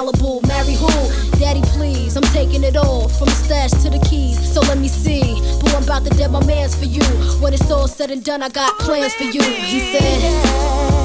Malibu, 0.00 0.40
marry 0.48 0.72
who? 0.72 0.88
Daddy, 1.38 1.60
please, 1.76 2.16
I'm 2.16 2.22
taking 2.32 2.64
it 2.64 2.74
all 2.74 3.06
from 3.06 3.26
the 3.26 3.34
stash 3.34 3.70
to 3.82 3.90
the 3.90 3.98
keys. 3.98 4.38
So 4.50 4.60
let 4.62 4.78
me 4.78 4.88
see. 4.88 5.34
Boo, 5.60 5.76
I'm 5.76 5.82
about 5.82 6.04
to 6.04 6.10
dead 6.16 6.30
my 6.30 6.42
man's 6.46 6.74
for 6.74 6.86
you. 6.86 7.02
When 7.42 7.52
it's 7.52 7.70
all 7.70 7.86
said 7.86 8.10
and 8.10 8.24
done, 8.24 8.42
I 8.42 8.48
got 8.48 8.78
plans 8.78 9.12
for 9.14 9.24
you. 9.24 9.42
He 9.42 9.80
said. 9.92 10.99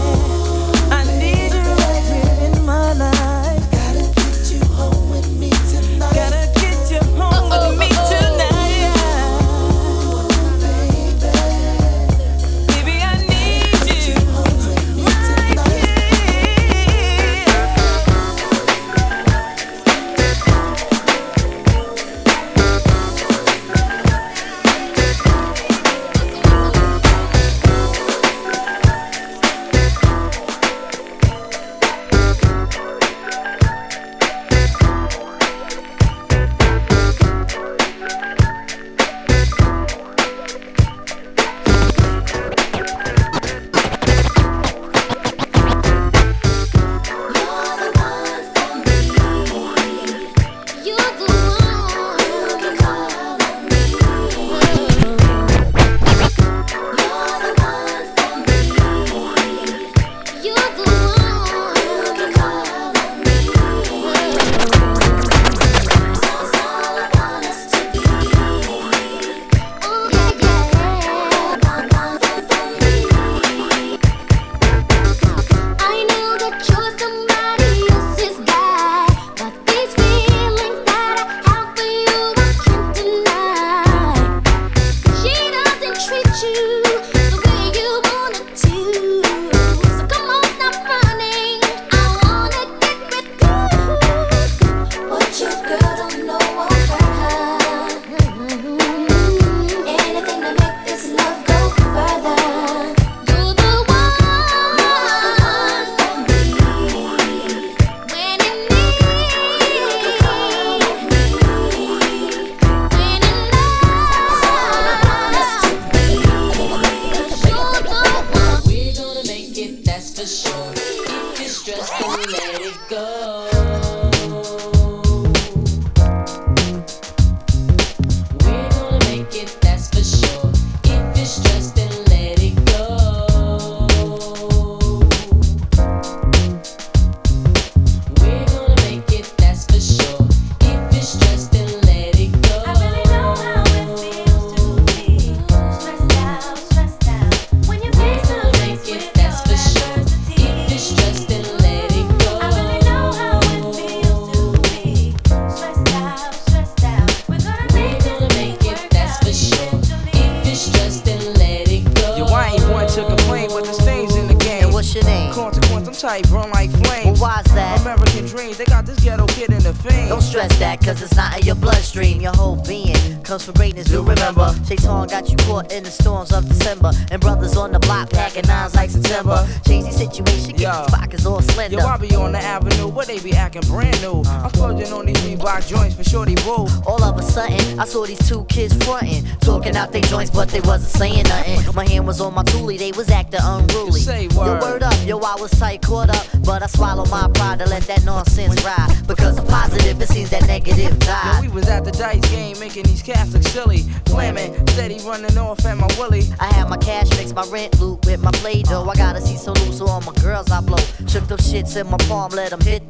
Catholic 203.05 203.43
silly. 203.43 203.83
Flamming, 204.05 204.67
steady 204.71 204.97
running 205.05 205.37
off 205.37 205.63
at 205.63 205.77
my 205.77 205.87
willy. 205.99 206.23
I 206.39 206.47
have 206.55 206.69
my 206.69 206.77
cash 206.77 207.07
mix, 207.11 207.33
my 207.33 207.45
rent 207.51 207.79
loot 207.79 208.03
with 208.05 208.19
my 208.23 208.31
play 208.31 208.63
dough. 208.63 208.89
I 208.89 208.95
gotta 208.95 209.21
see 209.21 209.37
some 209.37 209.53
loose 209.53 209.77
so 209.77 209.85
all 209.85 210.01
my 210.01 210.13
girls 210.23 210.49
I 210.49 210.59
blow. 210.61 210.83
Shook 211.07 211.27
them 211.27 211.37
shits 211.37 211.79
in 211.79 211.87
my 211.87 211.97
palm, 212.09 212.31
let 212.31 212.49
them 212.49 212.61
hit 212.61 212.84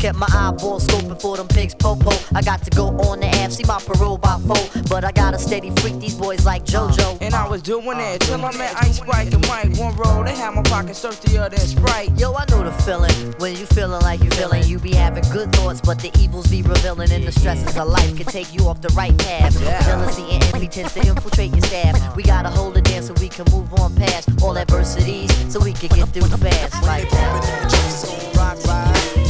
Kept 0.00 0.16
my 0.16 0.26
eyeballs 0.32 0.86
scoping 0.86 1.20
for 1.20 1.36
them 1.36 1.46
pigs, 1.46 1.74
popo. 1.74 2.10
I 2.34 2.40
got 2.40 2.62
to 2.64 2.70
go 2.70 2.86
on 3.00 3.20
the 3.20 3.26
app, 3.26 3.52
see 3.52 3.64
my 3.64 3.78
parole 3.80 4.16
by 4.16 4.38
four. 4.38 4.82
But 4.88 5.04
I 5.04 5.12
got 5.12 5.34
a 5.34 5.38
steady 5.38 5.68
freak, 5.76 6.00
these 6.00 6.14
boys 6.14 6.46
like 6.46 6.62
uh, 6.62 6.88
JoJo. 6.88 7.18
And 7.20 7.34
I 7.34 7.46
was 7.46 7.60
doing 7.60 8.00
it 8.00 8.22
till 8.22 8.42
I 8.42 8.56
met 8.56 8.74
Ice 8.76 8.96
Sprite. 8.96 9.30
The 9.30 9.38
mic 9.40 9.78
One 9.78 9.94
roll, 9.96 10.24
they 10.24 10.34
had 10.34 10.54
my 10.54 10.62
pocket 10.62 10.96
the 10.96 11.36
other 11.36 11.58
Sprite. 11.58 12.18
Yo, 12.18 12.32
I 12.32 12.46
know 12.48 12.64
the 12.64 12.72
feeling 12.82 13.12
when 13.40 13.54
you 13.54 13.66
feeling 13.66 14.00
like 14.00 14.22
you 14.24 14.30
feeling. 14.30 14.64
You 14.64 14.78
be 14.78 14.94
having 14.94 15.22
good 15.32 15.52
thoughts, 15.52 15.82
but 15.82 15.98
the 15.98 16.10
evils 16.18 16.46
be 16.46 16.62
revealing, 16.62 17.12
and 17.12 17.24
the 17.24 17.32
stresses 17.32 17.76
of 17.76 17.86
life 17.86 18.16
can 18.16 18.24
take 18.24 18.54
you 18.54 18.68
off 18.68 18.80
the 18.80 18.88
right 18.94 19.16
path. 19.18 19.52
Jealousy 19.84 20.22
and 20.30 20.42
envy 20.44 20.68
tends 20.68 20.94
to 20.94 21.06
infiltrate 21.06 21.50
your 21.50 21.66
staff. 21.66 22.16
We 22.16 22.22
gotta 22.22 22.48
hold 22.48 22.74
it 22.78 22.84
down 22.84 23.02
so 23.02 23.12
we 23.20 23.28
can 23.28 23.44
move 23.52 23.70
on 23.74 23.94
past 23.96 24.30
all 24.42 24.56
adversities, 24.56 25.30
so 25.52 25.60
we 25.60 25.74
can 25.74 25.90
get 25.90 26.08
through 26.08 26.28
fast. 26.38 26.82
Like 26.84 27.10
that. 27.10 28.32
Rock, 28.34 28.56
rock. 28.64 29.29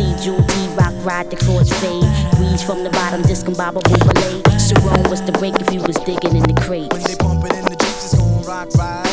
Jewel 0.21 0.43
T 0.43 0.67
Rock 0.75 0.93
ride 1.03 1.29
the 1.29 1.37
chords 1.37 1.71
fade. 1.79 2.05
Breeze 2.37 2.63
from 2.63 2.83
the 2.83 2.89
bottom, 2.91 3.21
discombobable 3.23 3.99
belay. 3.99 4.41
Sharon 4.57 5.09
was 5.09 5.21
the 5.21 5.31
break 5.33 5.55
if 5.59 5.71
you 5.73 5.81
was 5.81 5.97
digging 6.05 6.35
in 6.35 6.43
the 6.43 6.61
crates. 6.61 6.93
When 6.93 7.03
they 7.03 7.15
bump 7.15 7.45
it 7.45 7.53
in 7.53 7.65
the 7.65 7.75
Jeeps, 7.75 8.13
it's 8.13 8.17
gon' 8.17 8.43
rock 8.43 8.69
right. 8.75 9.10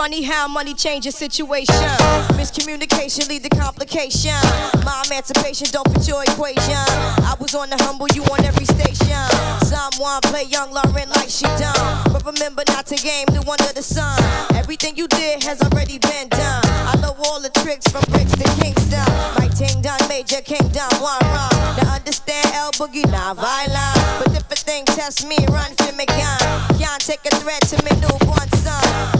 Funny 0.00 0.22
how 0.22 0.48
money 0.48 0.72
changes 0.72 1.14
situation. 1.14 1.92
Miscommunication 2.40 3.28
lead 3.28 3.42
to 3.42 3.50
complication. 3.50 4.40
My 4.82 5.04
emancipation 5.04 5.66
don't 5.70 5.86
fit 5.92 6.08
your 6.08 6.22
equation. 6.22 6.80
I 7.28 7.36
was 7.38 7.54
on 7.54 7.68
the 7.68 7.76
humble, 7.84 8.08
you 8.14 8.24
on 8.32 8.42
every 8.42 8.64
station. 8.64 9.20
Someone 9.60 10.22
play 10.32 10.44
young 10.44 10.72
Lauren 10.72 11.10
like 11.10 11.28
she 11.28 11.44
done. 11.60 11.84
But 12.10 12.24
remember 12.24 12.62
not 12.68 12.86
to 12.86 12.96
game 12.96 13.26
the 13.26 13.42
one 13.44 13.60
under 13.60 13.74
the 13.74 13.82
sun. 13.82 14.16
Everything 14.56 14.96
you 14.96 15.06
did 15.06 15.42
has 15.44 15.60
already 15.60 15.98
been 15.98 16.28
done. 16.30 16.64
I 16.88 16.96
know 17.02 17.12
all 17.28 17.38
the 17.38 17.52
tricks 17.60 17.86
from 17.92 18.00
bricks 18.08 18.32
to 18.40 18.48
Kingston. 18.56 19.04
My 19.36 19.48
ting 19.52 19.82
done, 19.82 20.00
major 20.08 20.40
kingdom, 20.40 20.88
one 21.04 21.20
run. 21.28 21.52
Now 21.76 21.92
understand 21.92 22.48
L 22.56 22.72
Boogie, 22.80 23.04
not 23.12 23.36
violent. 23.36 24.00
But 24.16 24.32
if 24.32 24.48
a 24.50 24.56
thing 24.56 24.86
test 24.96 25.28
me, 25.28 25.36
run 25.52 25.68
for 25.76 25.92
me 25.92 26.06
gun. 26.06 26.40
Can't 26.80 27.04
take 27.04 27.20
a 27.28 27.36
threat 27.36 27.60
to 27.68 27.76
me 27.84 27.92
newborn 28.00 28.48
son. 28.64 29.19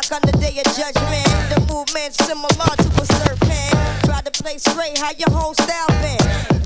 talk 0.00 0.22
on 0.22 0.30
the 0.30 0.36
day 0.38 0.56
of 0.58 0.66
judgment. 0.76 1.26
The 1.50 1.60
movement 1.72 2.14
similar 2.14 2.48
to 2.48 2.88
a 3.00 3.06
serpent. 3.06 4.04
Try 4.04 4.20
to 4.22 4.30
play 4.42 4.58
straight, 4.58 4.98
how 4.98 5.12
your 5.16 5.30
whole 5.30 5.54
style 5.54 5.88
been. 6.00 6.18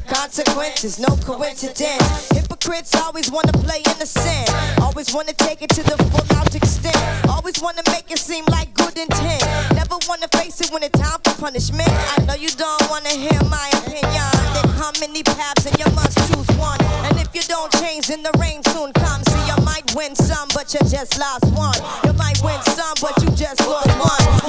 Consequences, 0.06 0.98
no 0.98 1.16
coincidence. 1.24 2.28
Hypocrites 2.30 2.94
always 2.96 3.30
wanna 3.30 3.52
play 3.52 3.82
innocent. 3.94 4.50
Always 4.80 5.14
wanna 5.14 5.32
take 5.32 5.62
it 5.62 5.70
to 5.70 5.82
the 5.82 5.96
full 6.10 6.38
out 6.38 6.54
extent. 6.54 6.96
Always 7.28 7.60
wanna 7.60 7.82
make 7.90 8.10
it 8.10 8.18
seem 8.18 8.44
like 8.50 8.72
good 8.74 8.96
intent. 8.96 9.42
Never 9.74 9.96
wanna 10.08 10.28
face 10.28 10.60
it 10.60 10.70
when 10.70 10.82
it's 10.82 10.98
time 10.98 11.18
for 11.24 11.34
punishment. 11.40 11.90
I 12.16 12.22
know 12.26 12.34
you 12.34 12.50
don't 12.50 12.88
wanna 12.90 13.10
hear 13.10 13.40
my 13.48 13.68
opinion. 13.82 14.30
There 14.54 14.70
come 14.78 14.94
many 15.00 15.22
paths 15.22 15.66
and 15.66 15.76
you 15.78 15.90
must 15.94 16.16
choose 16.28 16.50
one. 16.58 16.80
And 17.06 17.18
if 17.18 17.34
you 17.34 17.42
don't 17.42 17.72
change, 17.80 18.08
then 18.08 18.22
the 18.22 18.32
rain 18.38 18.62
soon 18.70 18.92
comes. 18.92 19.26
See, 19.32 19.44
you 19.50 19.56
might 19.64 19.94
win 19.94 20.14
some, 20.14 20.48
but 20.54 20.72
you 20.74 20.80
just 20.88 21.18
lost 21.18 21.46
one. 21.56 21.78
You 22.04 22.12
might 22.12 22.40
win 22.42 22.60
some, 22.62 22.94
but 23.00 23.13
just 23.34 23.66
lost 23.66 23.88
one. 23.98 24.43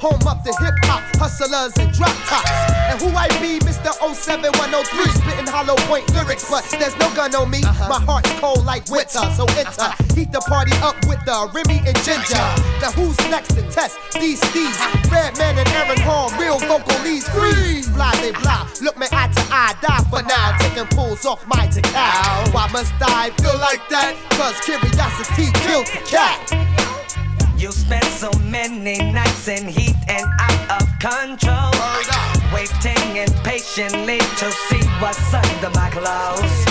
Home 0.00 0.24
up 0.24 0.40
to 0.48 0.52
hip 0.64 0.72
hop, 0.88 1.04
hustlers 1.20 1.76
and 1.76 1.92
drop 1.92 2.16
tops. 2.24 2.48
And 2.88 2.96
who 2.96 3.12
I 3.12 3.28
be, 3.36 3.60
Mr. 3.60 3.92
07103, 3.92 4.80
spitting 5.12 5.44
hollow 5.44 5.76
point 5.92 6.08
lyrics, 6.16 6.48
but 6.48 6.64
there's 6.80 6.96
no 6.96 7.12
gun 7.12 7.36
on 7.36 7.52
me. 7.52 7.60
Uh-huh. 7.60 7.84
My 7.84 8.00
heart's 8.00 8.32
cold 8.40 8.64
like 8.64 8.88
winter, 8.88 9.20
so 9.36 9.44
enter. 9.60 9.92
Uh-huh. 9.92 10.16
Heat 10.16 10.32
the 10.32 10.40
party 10.48 10.72
up 10.80 10.96
with 11.04 11.20
the 11.28 11.36
Remy 11.52 11.84
and 11.84 11.92
Ginger. 12.00 12.40
Now 12.80 12.96
who's 12.96 13.20
next 13.28 13.52
to 13.60 13.62
test 13.68 14.00
these 14.16 14.40
steeds? 14.48 14.80
Redman 15.12 15.60
and 15.60 15.68
Aaron 15.76 16.00
Hall, 16.00 16.32
real 16.40 16.56
vocalese, 16.64 17.28
freeze. 17.36 17.84
Blah, 17.92 18.16
they 18.24 18.32
blah, 18.32 18.72
look 18.80 18.96
me 18.96 19.04
eye 19.12 19.28
to 19.28 19.44
eye, 19.52 19.76
die 19.84 20.00
for 20.08 20.24
now. 20.24 20.56
Uh-huh. 20.56 20.64
Taking 20.64 20.88
pulls 20.96 21.28
off 21.28 21.44
my 21.44 21.68
cow. 21.68 22.48
Why 22.56 22.72
must 22.72 22.96
I 23.04 23.36
feel 23.36 23.60
like 23.60 23.84
that? 23.92 24.16
Cause 24.32 24.56
curiosity 24.64 25.52
killed 25.60 25.92
the 25.92 26.00
cat. 26.08 26.40
You 27.60 27.70
spent 27.72 28.04
so 28.04 28.30
many 28.44 28.96
nights 29.12 29.46
in 29.46 29.68
heat 29.68 29.94
and 30.08 30.24
out 30.40 30.80
of 30.80 30.88
control. 30.98 31.70
Waiting 32.54 33.18
impatiently 33.18 34.16
to 34.16 34.50
see 34.50 34.80
what's 34.98 35.34
under 35.34 35.68
my 35.78 35.90
clothes. 35.90 36.64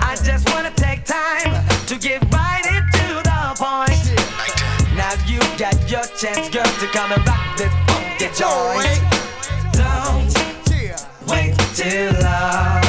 I 0.00 0.16
just 0.24 0.48
wanna 0.54 0.72
take 0.74 1.04
time 1.04 1.62
to 1.84 1.98
get 1.98 2.24
right 2.32 2.64
into 2.64 3.20
the 3.28 3.42
point. 3.60 4.08
Now 4.96 5.12
you 5.26 5.38
got 5.58 5.76
your 5.90 6.06
chance, 6.16 6.48
girl, 6.48 6.64
to 6.64 6.86
come 6.86 7.12
and 7.12 7.26
rock 7.26 7.58
this 7.58 7.72
funky 7.86 8.28
joint. 8.40 9.02
Don't 9.74 10.32
wait 11.28 11.58
too 11.76 12.16
long. 12.24 12.85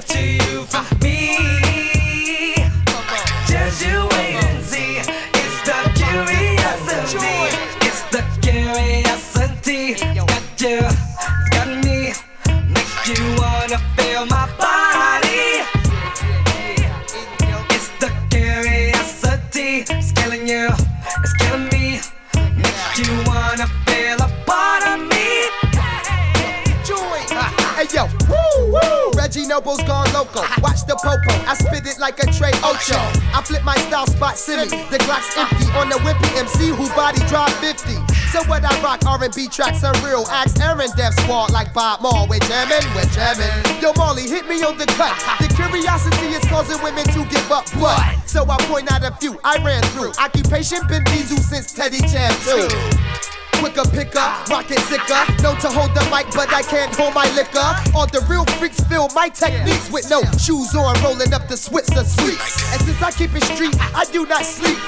To 0.00 0.20
you 0.20 0.64
from 0.64 0.86
me. 1.00 1.67
Reggie 29.58 29.86
gone 29.86 30.12
loco. 30.12 30.40
Watch 30.62 30.86
the 30.86 30.94
popo. 30.94 31.34
I 31.46 31.54
spit 31.54 31.86
it 31.86 31.98
like 31.98 32.18
a 32.22 32.26
tray 32.30 32.52
Ocho. 32.62 32.98
I 33.34 33.42
flip 33.44 33.64
my 33.64 33.76
style 33.88 34.06
spot 34.06 34.38
silly. 34.38 34.68
The 34.68 34.98
Glock's 34.98 35.36
empty 35.36 35.66
on 35.74 35.88
the 35.88 35.96
wimpy 36.06 36.30
MC 36.38 36.68
who 36.68 36.88
body 36.94 37.20
drop 37.26 37.50
50. 37.58 37.94
So 38.30 38.44
what 38.44 38.64
I 38.64 38.80
rock 38.82 39.04
R&B 39.06 39.48
tracks 39.48 39.82
unreal. 39.82 40.26
Ask 40.28 40.60
Aaron 40.60 40.90
Death 40.96 41.18
Squad 41.22 41.50
like 41.50 41.72
Bob 41.72 42.02
Moore. 42.02 42.26
We're 42.28 42.38
jamming, 42.40 42.86
we're 42.94 43.08
jamming. 43.10 43.50
Yo 43.82 43.92
Molly, 43.96 44.28
hit 44.28 44.46
me 44.48 44.62
on 44.62 44.76
the 44.78 44.86
cut. 44.94 45.16
The 45.40 45.48
curiosity 45.54 46.36
is 46.36 46.44
causing 46.44 46.80
women 46.82 47.04
to 47.16 47.24
give 47.26 47.50
up 47.50 47.70
blood. 47.72 48.00
So 48.26 48.44
I 48.48 48.56
point 48.68 48.92
out 48.92 49.02
a 49.02 49.12
few 49.16 49.40
I 49.44 49.58
ran 49.64 49.82
through. 49.94 50.12
Occupation 50.18 50.86
been 50.88 51.04
Diesel 51.04 51.38
since 51.38 51.72
Teddy 51.72 52.00
Jam 52.06 52.32
too. 52.44 52.68
Quicker 53.58 53.88
picker, 53.90 54.28
rocket 54.50 54.78
sicker. 54.86 55.22
Known 55.42 55.58
to 55.58 55.68
hold 55.68 55.94
the 55.94 56.02
mic, 56.10 56.26
but 56.34 56.52
I 56.52 56.62
can't 56.62 56.94
hold 56.94 57.14
my 57.14 57.28
liquor. 57.34 57.68
All 57.94 58.06
the 58.06 58.24
real 58.28 58.44
freaks 58.58 58.80
feel 58.84 59.08
my 59.14 59.28
techniques 59.28 59.90
with 59.90 60.08
no 60.10 60.22
shoes 60.38 60.74
on, 60.74 60.94
rolling 61.02 61.32
up 61.34 61.48
the 61.48 61.56
Switzer 61.56 62.04
sweets. 62.04 62.72
And 62.72 62.80
since 62.82 63.02
I 63.02 63.10
keep 63.10 63.34
it 63.34 63.44
street, 63.44 63.74
I 63.94 64.04
do 64.12 64.26
not 64.26 64.44
sleep. 64.44 64.78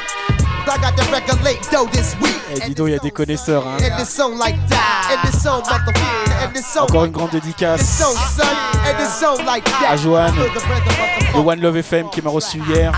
I 0.71 0.79
got 0.79 0.97
to 0.97 1.05
regulate 1.11 1.61
dough 1.71 1.87
this 1.91 2.15
week. 2.21 2.37
Eh, 2.55 2.61
dis 2.69 2.75
donc, 2.75 2.89
il 2.89 2.93
y 2.93 2.97
a 2.97 2.99
des 2.99 3.11
connaisseurs. 3.11 3.67
Hein. 3.67 3.79
And 3.83 3.99
this 3.99 4.09
song 4.09 4.39
like 4.39 4.57
that. 4.69 5.11
And 5.11 5.29
this 5.29 5.43
song 5.43 5.63
motherfucker. 5.63 6.45
And 6.45 6.53
this 6.55 6.67
song. 6.67 6.85
Encore 6.85 7.05
une 7.07 7.13
grande 7.13 7.31
dédicace 7.31 8.03
à 9.89 9.97
Joanne 9.97 10.35
Feel 10.35 10.45
the 10.45 10.61
rhythm 10.61 10.89
of 10.89 11.35
the 11.35 11.39
de 11.39 11.39
One 11.39 11.61
Love 11.61 11.77
FM 11.77 12.11
qui 12.11 12.23
m'a 12.23 12.31
reçu 12.31 12.61
hier. 12.69 12.93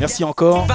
Merci 0.00 0.24
encore. 0.24 0.66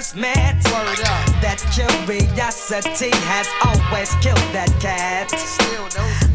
From 0.00 0.20
the 0.20 0.30
time 0.30 0.34
that 0.38 0.58
we 0.68 1.08
first 1.08 1.16
met. 1.16 1.42
That 1.42 1.58
curiosity 1.72 3.10
has 3.26 3.48
always 3.64 4.14
killed 4.22 4.38
that 4.52 4.70
cat. 4.80 5.32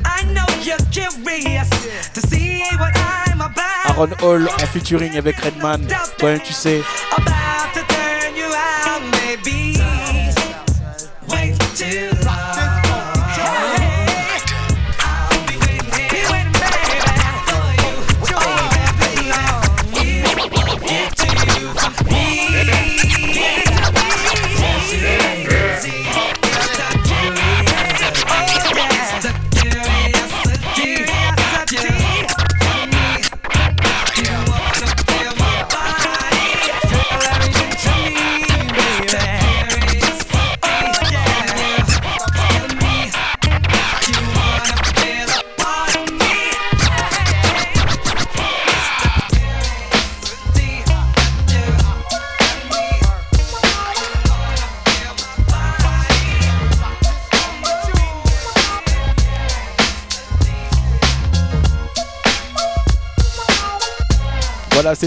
I 0.05 0.24
know 0.34 0.45
you're 0.61 0.78
curious 0.91 1.70
to 2.14 2.22
see 2.22 2.61
what 2.78 2.93
I'm 2.95 3.41
about. 3.41 3.97
Aaron 3.97 4.11
Hall 4.20 4.47
en 4.47 4.68
featuring 4.68 5.18
avec 5.18 5.38
Redman. 5.41 5.88
Toi-même, 6.18 6.41
tu 6.41 6.53
sais. 6.53 6.82
About 7.16 7.74
to 7.74 7.82
turn 7.88 8.36
you 8.36 8.51
out, 8.53 9.01
maybe. 9.24 9.80
Wait 11.30 11.57
too 11.76 12.12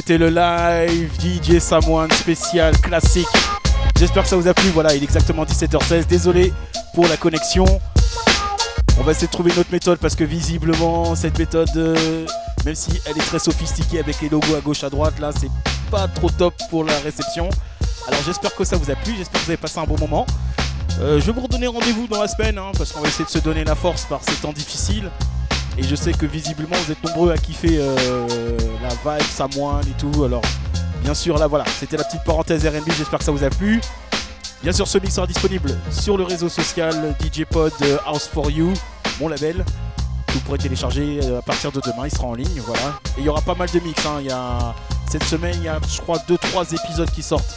C'était 0.06 0.18
le 0.18 0.28
live 0.28 1.10
DJ 1.18 1.58
Samoan 1.58 2.08
spécial 2.12 2.78
classique. 2.78 3.26
J'espère 3.98 4.22
que 4.22 4.28
ça 4.28 4.36
vous 4.36 4.46
a 4.46 4.54
plu. 4.54 4.68
Voilà, 4.68 4.94
il 4.94 5.02
est 5.02 5.04
exactement 5.04 5.42
17h16. 5.44 6.06
Désolé 6.06 6.52
pour 6.94 7.08
la 7.08 7.16
connexion. 7.16 7.64
On 9.00 9.02
va 9.02 9.10
essayer 9.10 9.26
de 9.26 9.32
trouver 9.32 9.52
une 9.52 9.58
autre 9.58 9.72
méthode 9.72 9.98
parce 9.98 10.14
que 10.14 10.22
visiblement, 10.22 11.16
cette 11.16 11.36
méthode, 11.36 11.70
euh, 11.74 12.24
même 12.64 12.76
si 12.76 13.00
elle 13.04 13.18
est 13.18 13.26
très 13.26 13.40
sophistiquée 13.40 13.98
avec 13.98 14.20
les 14.20 14.28
logos 14.28 14.54
à 14.56 14.60
gauche 14.60 14.84
à 14.84 14.90
droite, 14.90 15.18
là, 15.18 15.32
c'est 15.36 15.50
pas 15.90 16.06
trop 16.06 16.30
top 16.30 16.54
pour 16.70 16.84
la 16.84 16.96
réception. 17.00 17.50
Alors 18.06 18.20
j'espère 18.24 18.54
que 18.54 18.62
ça 18.62 18.76
vous 18.76 18.88
a 18.88 18.94
plu. 18.94 19.12
J'espère 19.18 19.40
que 19.40 19.46
vous 19.46 19.50
avez 19.50 19.60
passé 19.60 19.80
un 19.80 19.86
bon 19.86 19.98
moment. 19.98 20.24
Euh, 21.00 21.18
je 21.18 21.26
vais 21.26 21.32
vous 21.32 21.40
redonner 21.40 21.66
rendez-vous 21.66 22.06
dans 22.06 22.22
la 22.22 22.28
semaine 22.28 22.58
hein, 22.58 22.70
parce 22.78 22.92
qu'on 22.92 23.00
va 23.00 23.08
essayer 23.08 23.24
de 23.24 23.30
se 23.30 23.40
donner 23.40 23.64
la 23.64 23.74
force 23.74 24.04
par 24.04 24.20
ces 24.22 24.36
temps 24.36 24.52
difficiles. 24.52 25.10
Et 25.78 25.82
je 25.82 25.94
sais 25.94 26.12
que 26.12 26.26
visiblement 26.26 26.76
vous 26.84 26.92
êtes 26.92 27.02
nombreux 27.04 27.30
à 27.32 27.36
kiffer 27.36 27.78
euh, 27.78 28.26
la 28.82 28.88
vibe, 28.88 29.26
Samoan 29.28 29.80
et 29.82 29.94
tout. 30.00 30.24
Alors 30.24 30.42
bien 31.02 31.14
sûr 31.14 31.38
là 31.38 31.46
voilà, 31.46 31.64
c'était 31.78 31.96
la 31.96 32.04
petite 32.04 32.24
parenthèse 32.24 32.66
RB, 32.66 32.90
j'espère 32.96 33.18
que 33.18 33.24
ça 33.24 33.32
vous 33.32 33.44
a 33.44 33.50
plu. 33.50 33.80
Bien 34.62 34.72
sûr 34.72 34.88
ce 34.88 34.98
mix 34.98 35.14
sera 35.14 35.26
disponible 35.26 35.76
sur 35.90 36.16
le 36.16 36.24
réseau 36.24 36.48
social 36.48 37.14
DJ 37.20 37.44
Pod 37.44 37.72
euh, 37.82 37.98
House 38.06 38.26
for 38.26 38.50
You, 38.50 38.72
mon 39.20 39.28
label. 39.28 39.64
Vous 40.32 40.40
pourrez 40.40 40.58
télécharger 40.58 41.20
euh, 41.22 41.38
à 41.38 41.42
partir 41.42 41.72
de 41.72 41.80
demain, 41.80 42.06
il 42.06 42.10
sera 42.10 42.26
en 42.26 42.34
ligne, 42.34 42.60
voilà. 42.66 42.98
Et 43.16 43.20
il 43.20 43.24
y 43.24 43.28
aura 43.28 43.40
pas 43.42 43.54
mal 43.54 43.70
de 43.70 43.80
mix. 43.80 44.04
hein. 44.06 44.16
Il 44.20 44.26
y 44.26 44.30
a, 44.30 44.74
cette 45.10 45.24
semaine, 45.24 45.54
il 45.58 45.64
y 45.64 45.68
a 45.68 45.78
je 45.88 46.00
crois 46.00 46.18
2-3 46.28 46.74
épisodes 46.74 47.10
qui 47.10 47.22
sortent. 47.22 47.54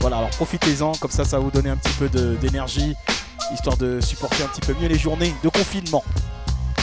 Voilà, 0.00 0.18
alors 0.18 0.30
profitez-en, 0.30 0.92
comme 0.92 1.10
ça 1.10 1.24
ça 1.24 1.38
va 1.38 1.44
vous 1.44 1.50
donner 1.50 1.70
un 1.70 1.76
petit 1.76 1.92
peu 1.94 2.08
d'énergie, 2.36 2.94
histoire 3.52 3.76
de 3.78 4.00
supporter 4.00 4.44
un 4.44 4.48
petit 4.48 4.60
peu 4.60 4.74
mieux 4.80 4.88
les 4.88 4.98
journées 4.98 5.34
de 5.42 5.48
confinement. 5.48 6.04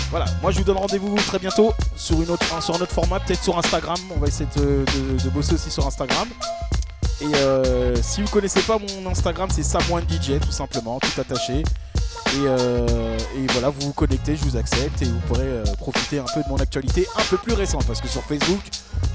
Voilà, 0.10 0.26
moi 0.42 0.52
je 0.52 0.60
vous 0.60 0.64
donne 0.64 0.78
rendez-vous 0.78 1.16
très 1.16 1.40
bientôt 1.40 1.74
sur, 1.96 2.22
une 2.22 2.30
autre, 2.30 2.46
sur 2.62 2.76
un 2.76 2.80
autre 2.80 2.94
format, 2.94 3.20
peut-être 3.20 3.44
sur 3.44 3.58
Instagram. 3.58 3.98
On 4.16 4.20
va 4.20 4.28
essayer 4.28 4.50
de, 4.56 5.30
bosser 5.30 5.54
aussi 5.54 5.72
sur 5.72 5.86
Instagram. 5.86 6.28
Et 7.22 7.36
euh, 7.36 7.96
si 8.02 8.22
vous 8.22 8.30
connaissez 8.30 8.62
pas 8.62 8.78
mon 8.78 9.10
Instagram, 9.10 9.50
c'est 9.52 9.64
Samoan 9.64 10.02
DJ 10.02 10.40
tout 10.40 10.52
simplement, 10.52 11.00
tout 11.00 11.20
attaché. 11.20 11.64
Et, 12.36 12.48
euh, 12.48 13.18
et 13.38 13.46
voilà, 13.52 13.70
vous 13.70 13.88
vous 13.88 13.94
connectez, 13.94 14.36
je 14.36 14.44
vous 14.44 14.58
accepte 14.58 15.02
et 15.02 15.06
vous 15.06 15.20
pourrez 15.28 15.48
euh, 15.48 15.64
profiter 15.78 16.20
un 16.20 16.26
peu 16.34 16.42
de 16.44 16.50
mon 16.50 16.58
actualité 16.58 17.08
un 17.18 17.24
peu 17.30 17.38
plus 17.38 17.54
récente 17.54 17.86
parce 17.86 18.02
que 18.02 18.08
sur 18.08 18.24
Facebook, 18.24 18.62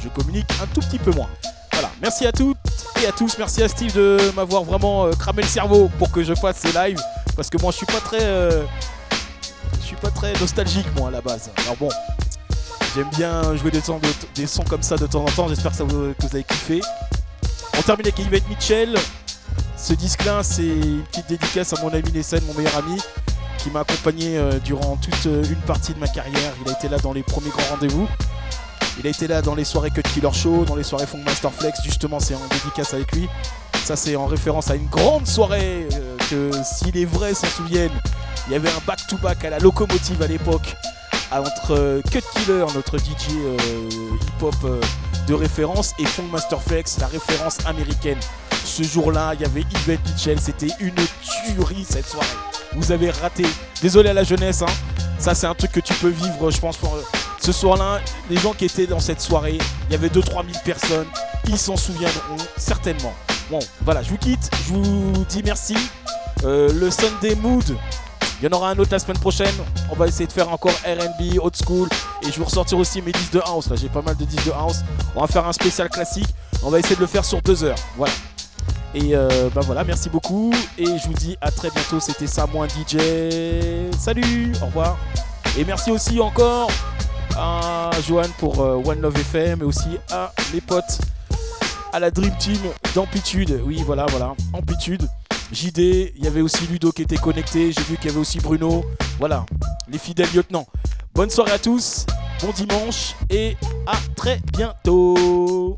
je 0.03 0.09
communique 0.09 0.47
un 0.62 0.66
tout 0.66 0.80
petit 0.80 0.99
peu 0.99 1.11
moins. 1.12 1.28
Voilà, 1.72 1.91
merci 2.01 2.26
à 2.26 2.32
toutes 2.32 2.57
et 3.03 3.07
à 3.07 3.12
tous. 3.12 3.36
Merci 3.38 3.62
à 3.62 3.68
Steve 3.68 3.95
de 3.95 4.18
m'avoir 4.34 4.64
vraiment 4.64 5.07
euh, 5.07 5.12
cramé 5.12 5.43
le 5.43 5.49
cerveau 5.49 5.91
pour 5.99 6.11
que 6.11 6.22
je 6.22 6.34
fasse 6.34 6.57
ces 6.59 6.72
lives 6.72 7.01
parce 7.36 7.51
que 7.51 7.61
moi 7.61 7.72
je 7.72 7.78
suis 7.78 7.86
pas 7.86 8.01
très. 8.01 8.20
Pas 10.01 10.11
très 10.11 10.32
nostalgique 10.34 10.86
moi 10.96 11.09
à 11.09 11.11
la 11.11 11.20
base. 11.20 11.51
Alors 11.64 11.76
bon, 11.76 11.88
j'aime 12.94 13.09
bien 13.16 13.55
jouer 13.57 13.70
des 13.70 13.80
sons, 13.80 13.98
de- 13.98 14.09
des 14.34 14.46
sons 14.46 14.64
comme 14.68 14.82
ça 14.82 14.96
de 14.96 15.07
temps 15.07 15.22
en 15.22 15.26
temps. 15.26 15.48
J'espère 15.48 15.72
que, 15.72 15.78
ça 15.78 15.84
vous, 15.84 16.12
que 16.18 16.26
avez 16.26 16.44
kiffé. 16.44 16.80
On 17.78 17.82
termine 17.82 18.07
avec 18.07 18.18
Yvette 18.18 18.48
Mitchell. 18.48 18.94
Ce 19.76 19.94
disque-là, 19.94 20.42
c'est 20.42 20.62
une 20.62 21.03
petite 21.05 21.28
dédicace 21.28 21.72
à 21.72 21.80
mon 21.82 21.88
ami 21.92 22.11
Nessen, 22.12 22.42
mon 22.46 22.55
meilleur 22.55 22.76
ami, 22.76 22.98
qui 23.59 23.70
m'a 23.70 23.80
accompagné 23.80 24.36
euh, 24.36 24.59
durant 24.59 24.96
toute 24.96 25.26
euh, 25.26 25.42
une 25.44 25.61
partie 25.62 25.94
de 25.94 25.98
ma 25.98 26.09
carrière. 26.09 26.53
Il 26.64 26.70
a 26.70 26.76
été 26.76 26.88
là 26.88 26.98
dans 26.98 27.12
les 27.14 27.22
premiers 27.22 27.48
grands 27.51 27.74
rendez-vous. 27.76 28.07
Il 28.98 29.07
a 29.07 29.11
été 29.11 29.26
là 29.26 29.40
dans 29.40 29.55
les 29.55 29.64
soirées 29.64 29.90
Cut 29.90 30.03
Killer 30.03 30.32
Show, 30.32 30.64
dans 30.66 30.76
les 30.76 30.82
soirées 30.82 31.07
Funk 31.07 31.22
Master 31.24 31.51
Flex. 31.53 31.78
Justement, 31.82 32.20
c'est 32.20 32.34
en 32.34 32.40
dédicace 32.51 32.92
avec 32.92 33.11
lui. 33.12 33.28
Ça, 33.84 33.96
c'est 33.96 34.14
en 34.16 34.26
référence 34.26 34.70
à 34.70 34.74
une 34.74 34.88
grande 34.88 35.26
soirée 35.26 35.88
euh, 35.94 36.16
que, 36.28 36.51
si 36.62 36.92
les 36.92 37.07
vrais 37.07 37.32
s'en 37.32 37.46
souviennent, 37.46 37.98
il 38.51 38.55
y 38.55 38.57
avait 38.57 38.68
un 38.68 38.80
back-to-back 38.84 39.44
à 39.44 39.51
la 39.51 39.61
locomotive 39.61 40.20
à 40.22 40.26
l'époque 40.26 40.74
entre 41.30 41.74
euh, 41.76 42.03
Cut 42.11 42.24
Killer, 42.34 42.64
notre 42.74 42.98
DJ 42.98 43.30
euh, 43.30 43.57
hip-hop 44.26 44.55
euh, 44.64 44.80
de 45.28 45.34
référence, 45.34 45.94
et 46.01 46.05
Funk 46.05 46.26
Master 46.32 46.61
Flex, 46.61 46.98
la 46.98 47.07
référence 47.07 47.64
américaine. 47.64 48.18
Ce 48.64 48.82
jour-là, 48.82 49.34
il 49.34 49.42
y 49.42 49.44
avait 49.44 49.61
Yvette 49.61 50.01
Mitchell, 50.05 50.40
c'était 50.40 50.74
une 50.80 50.96
tuerie 51.46 51.86
cette 51.88 52.09
soirée. 52.09 52.26
Vous 52.74 52.90
avez 52.90 53.11
raté. 53.11 53.44
Désolé 53.80 54.11
à 54.11 54.14
la 54.14 54.24
jeunesse, 54.24 54.62
hein. 54.62 54.72
ça 55.20 55.36
c'est 55.36 55.46
un 55.46 55.55
truc 55.55 55.70
que 55.70 55.80
tu 55.80 55.94
peux 55.94 56.09
vivre, 56.09 56.51
je 56.51 56.59
pense, 56.59 56.76
pour, 56.76 56.98
ce 57.40 57.53
soir-là. 57.53 58.01
Les 58.28 58.36
gens 58.36 58.53
qui 58.53 58.64
étaient 58.64 58.88
dans 58.88 59.01
cette 59.01 59.20
soirée, 59.20 59.59
il 59.88 59.92
y 59.92 59.94
avait 59.94 60.09
2-3 60.09 60.44
000 60.44 60.59
personnes, 60.64 61.07
ils 61.46 61.59
s'en 61.59 61.76
souviendront 61.76 62.36
certainement. 62.57 63.14
Bon, 63.48 63.61
voilà, 63.82 64.03
je 64.03 64.11
vous 64.11 64.18
quitte, 64.18 64.51
je 64.66 64.72
vous 64.72 65.24
dis 65.28 65.42
merci. 65.44 65.76
Le 66.42 66.90
Sunday 66.90 67.36
Mood, 67.36 67.76
il 68.41 68.47
y 68.47 68.49
en 68.49 68.57
aura 68.57 68.70
un 68.70 68.78
autre 68.78 68.91
la 68.93 68.99
semaine 68.99 69.18
prochaine. 69.18 69.55
On 69.91 69.95
va 69.95 70.07
essayer 70.07 70.26
de 70.26 70.32
faire 70.32 70.51
encore 70.51 70.72
RB, 70.72 71.38
old 71.41 71.55
school. 71.62 71.88
Et 72.22 72.32
je 72.32 72.38
vais 72.38 72.45
ressortir 72.45 72.78
aussi 72.78 73.03
mes 73.03 73.12
disques 73.12 73.34
de 73.34 73.41
house. 73.41 73.68
Là, 73.68 73.76
j'ai 73.76 73.88
pas 73.88 74.01
mal 74.01 74.16
de 74.16 74.24
disques 74.24 74.47
de 74.47 74.53
house. 74.53 74.78
On 75.14 75.20
va 75.20 75.26
faire 75.26 75.47
un 75.47 75.53
spécial 75.53 75.91
classique. 75.91 76.28
On 76.62 76.70
va 76.70 76.78
essayer 76.78 76.97
de 76.97 77.01
le 77.01 77.07
faire 77.07 77.24
sur 77.24 77.43
deux 77.43 77.64
heures. 77.64 77.78
Voilà. 77.97 78.12
Et 78.95 79.14
euh, 79.14 79.51
bah 79.55 79.61
voilà, 79.64 79.84
merci 79.84 80.09
beaucoup. 80.09 80.53
Et 80.78 80.86
je 80.86 81.07
vous 81.07 81.14
dis 81.14 81.36
à 81.43 81.51
très 81.51 81.70
bientôt. 81.70 82.01
C'était 82.01 82.26
ça, 82.26 82.47
moi 82.47 82.66
DJ. 82.66 82.97
Salut, 83.99 84.53
au 84.62 84.66
revoir. 84.66 84.97
Et 85.59 85.64
merci 85.64 85.91
aussi 85.91 86.18
encore 86.20 86.70
à 87.36 87.91
Johan 88.07 88.28
pour 88.38 88.61
euh, 88.61 88.82
One 88.84 89.01
Love 89.01 89.18
FM 89.18 89.61
et 89.61 89.64
aussi 89.64 89.99
à 90.11 90.32
les 90.53 90.61
potes, 90.61 90.99
à 91.93 92.01
la 92.01 92.11
Dream 92.11 92.32
Team 92.38 92.59
d'Amplitude. 92.95 93.61
Oui, 93.64 93.82
voilà, 93.84 94.07
voilà, 94.07 94.34
Amplitude. 94.53 95.09
JD, 95.53 96.12
il 96.16 96.24
y 96.24 96.26
avait 96.28 96.42
aussi 96.42 96.64
Ludo 96.66 96.92
qui 96.92 97.03
était 97.03 97.16
connecté. 97.16 97.72
J'ai 97.72 97.82
vu 97.82 97.96
qu'il 97.96 98.07
y 98.07 98.11
avait 98.11 98.20
aussi 98.20 98.38
Bruno. 98.38 98.84
Voilà, 99.18 99.44
les 99.88 99.98
fidèles 99.98 100.28
lieutenants. 100.34 100.66
Bonne 101.12 101.30
soirée 101.30 101.53
à 101.53 101.59
tous, 101.59 102.07
bon 102.40 102.53
dimanche 102.53 103.16
et 103.28 103.57
à 103.86 103.96
très 104.14 104.40
bientôt. 104.53 105.74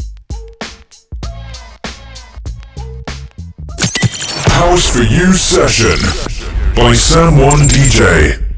House 4.50 4.88
for 4.88 5.02
You 5.02 5.32
session 5.32 5.98
by 6.76 6.94
DJ. 7.68 8.51